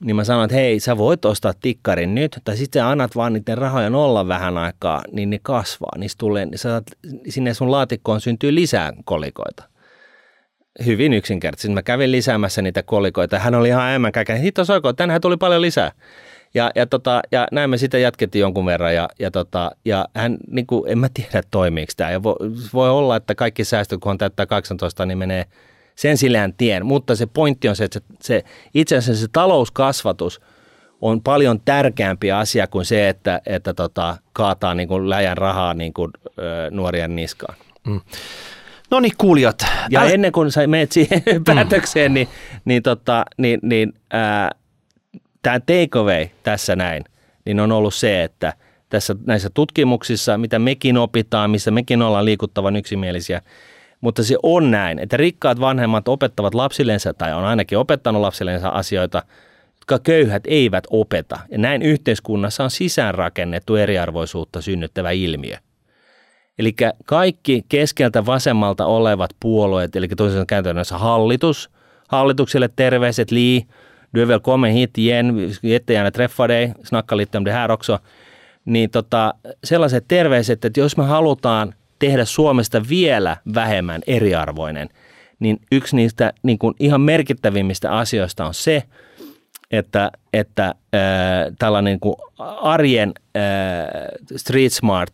[0.01, 3.33] niin mä sanoin, että hei, sä voit ostaa tikkarin nyt, tai sitten sä annat vaan
[3.33, 5.97] niiden rahojen olla vähän aikaa, niin ne kasvaa.
[5.97, 6.83] Niistä tulee, niin saat,
[7.29, 9.68] sinne sun laatikkoon syntyy lisää kolikoita.
[10.85, 11.73] Hyvin yksinkertaisesti.
[11.73, 13.39] Mä kävin lisäämässä niitä kolikoita.
[13.39, 14.35] Hän oli ihan ämmänkäkä.
[14.35, 15.91] Hitto soiko, tänään tuli paljon lisää.
[16.53, 20.37] Ja, ja, tota, ja näin me sitä jatkettiin jonkun verran ja, ja, tota, ja hän,
[20.47, 22.11] niin kuin, en mä tiedä toimiiko tämä.
[22.11, 22.35] Ja voi,
[22.73, 25.45] voi olla, että kaikki säästöt, kun on täyttää 18, niin menee
[25.95, 26.85] sen sillään tien.
[26.85, 28.43] Mutta se pointti on se, että se, se
[28.73, 30.41] itse asiassa se talouskasvatus
[31.01, 35.93] on paljon tärkeämpi asia kuin se, että, että tota, kaataa niin kuin läjän rahaa niin
[35.93, 36.41] kuin, ö,
[36.71, 37.55] nuorien niskaan.
[37.87, 38.01] Mm.
[38.91, 39.65] No niin, kuulijat.
[39.89, 41.43] Ja ennen kuin sä menet siihen mm.
[41.43, 42.27] päätökseen, niin,
[42.65, 43.93] niin, tota, niin, niin
[45.41, 47.03] tämä takeaway tässä näin,
[47.45, 48.53] niin on ollut se, että
[48.89, 53.41] tässä näissä tutkimuksissa, mitä mekin opitaan, missä mekin ollaan liikuttavan yksimielisiä,
[54.01, 59.23] mutta se on näin, että rikkaat vanhemmat opettavat lapsillensa tai on ainakin opettanut lapsillensa asioita,
[59.75, 61.39] jotka köyhät eivät opeta.
[61.51, 65.57] Ja näin yhteiskunnassa on sisäänrakennettu eriarvoisuutta synnyttävä ilmiö.
[66.59, 71.69] Eli kaikki keskeltä vasemmalta olevat puolueet, eli toisaalta käytännössä hallitus,
[72.07, 73.61] hallitukselle terveiset Lee,
[74.13, 75.33] du är välkommen hit igen,
[75.63, 77.99] jättegärna träffa dig, snacka lite om det här också.
[78.65, 79.33] Niin tota,
[79.63, 84.89] sellaiset terveiset, että jos me halutaan tehdä Suomesta vielä vähemmän eriarvoinen,
[85.39, 88.83] niin yksi niistä niin kuin ihan merkittävimmistä asioista on se,
[89.71, 90.71] että, että äh,
[91.59, 92.15] tällainen niin kuin
[92.61, 93.43] arjen äh,
[94.37, 95.11] street smart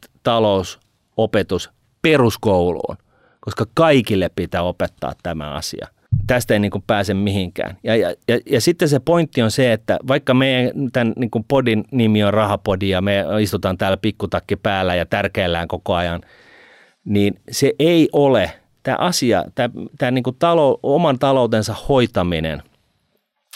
[1.16, 1.70] talousopetus
[2.02, 2.98] peruskouluun,
[3.40, 5.88] koska kaikille pitää opettaa tämä asia
[6.28, 7.78] tästä ei niin kuin pääse mihinkään.
[7.84, 11.46] Ja, ja, ja, ja sitten se pointti on se, että vaikka meidän tämän niin kuin
[11.48, 16.22] podin nimi on Rahapodi ja me istutaan täällä pikkutakki päällä ja tärkeillään koko ajan,
[17.06, 18.52] niin se ei ole
[18.84, 22.64] tämä asia, tämä, tämä niin kuin talo, oman taloutensa hoitaminen,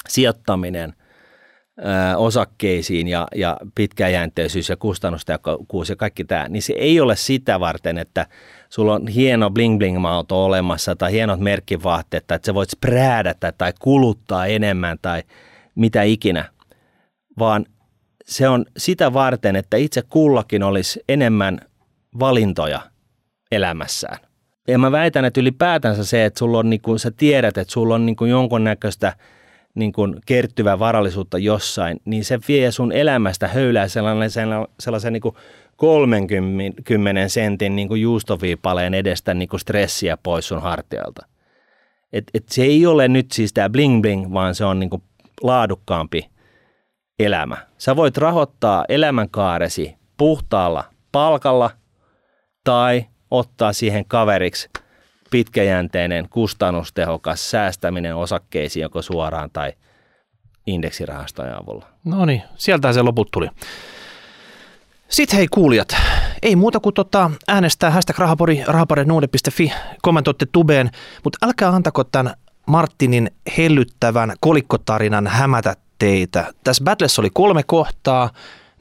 [0.08, 0.94] sijoittaminen
[2.18, 7.98] osakkeisiin ja, ja pitkäjänteisyys ja kustannustehokkuus ja kaikki tämä, niin se ei ole sitä varten,
[7.98, 8.26] että
[8.70, 13.52] sulla on hieno bling bling auto olemassa tai hienot merkkivaatteet tai että sä voit spräädätä
[13.52, 15.24] tai kuluttaa enemmän tai
[15.76, 16.46] mitä ikinä,
[17.40, 17.66] vaan
[18.26, 21.60] se on sitä varten, että itse kullakin olisi enemmän
[22.20, 22.82] valintoja
[23.52, 24.18] elämässään.
[24.68, 27.96] Ja mä väitän, että ylipäätänsä se, että sulla on, niin kuin, sä tiedät, että sulla
[27.96, 29.14] on niin kuin jonkunnäköistä
[29.76, 34.30] niin kuin kertyvää varallisuutta jossain, niin se vie sun elämästä höylää sellainen,
[34.80, 35.36] sellaisen niin kuin
[35.76, 41.26] 30 sentin niin kuin juustoviipaleen edestä niin kuin stressiä pois sun hartialta.
[42.14, 45.04] Et, et se ei ole nyt siis tämä bling bling, vaan se on niin kuin
[45.42, 46.30] laadukkaampi
[47.20, 47.58] elämä.
[47.78, 51.70] Sä voit rahoittaa elämänkaaresi puhtaalla palkalla
[52.64, 54.70] tai ottaa siihen kaveriksi
[55.32, 59.74] pitkäjänteinen, kustannustehokas säästäminen osakkeisiin joko suoraan tai
[60.68, 61.86] indeksirahastojen avulla.
[62.06, 63.48] No niin, sieltä se loput tuli.
[65.10, 65.96] Sitten hei kuulijat,
[66.42, 69.72] ei muuta kuin tota, äänestää hashtag rahapori, rahaparenuude.fi,
[70.02, 70.90] kommentoitte tubeen,
[71.24, 72.34] mutta älkää antako tämän
[72.66, 76.54] Martinin hellyttävän kolikkotarinan hämätä teitä.
[76.64, 78.30] Tässä Battles oli kolme kohtaa,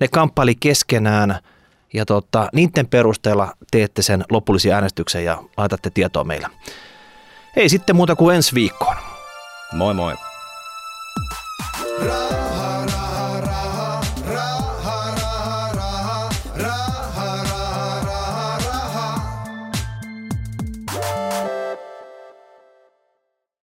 [0.00, 1.38] ne kamppaili keskenään
[1.94, 6.50] ja tota, niiden perusteella teette sen lopullisen äänestyksen ja laitatte tietoa meillä.
[7.56, 8.96] Ei sitten muuta kuin ensi viikkoon.
[9.72, 10.14] Moi moi.
[12.06, 12.67] Raha.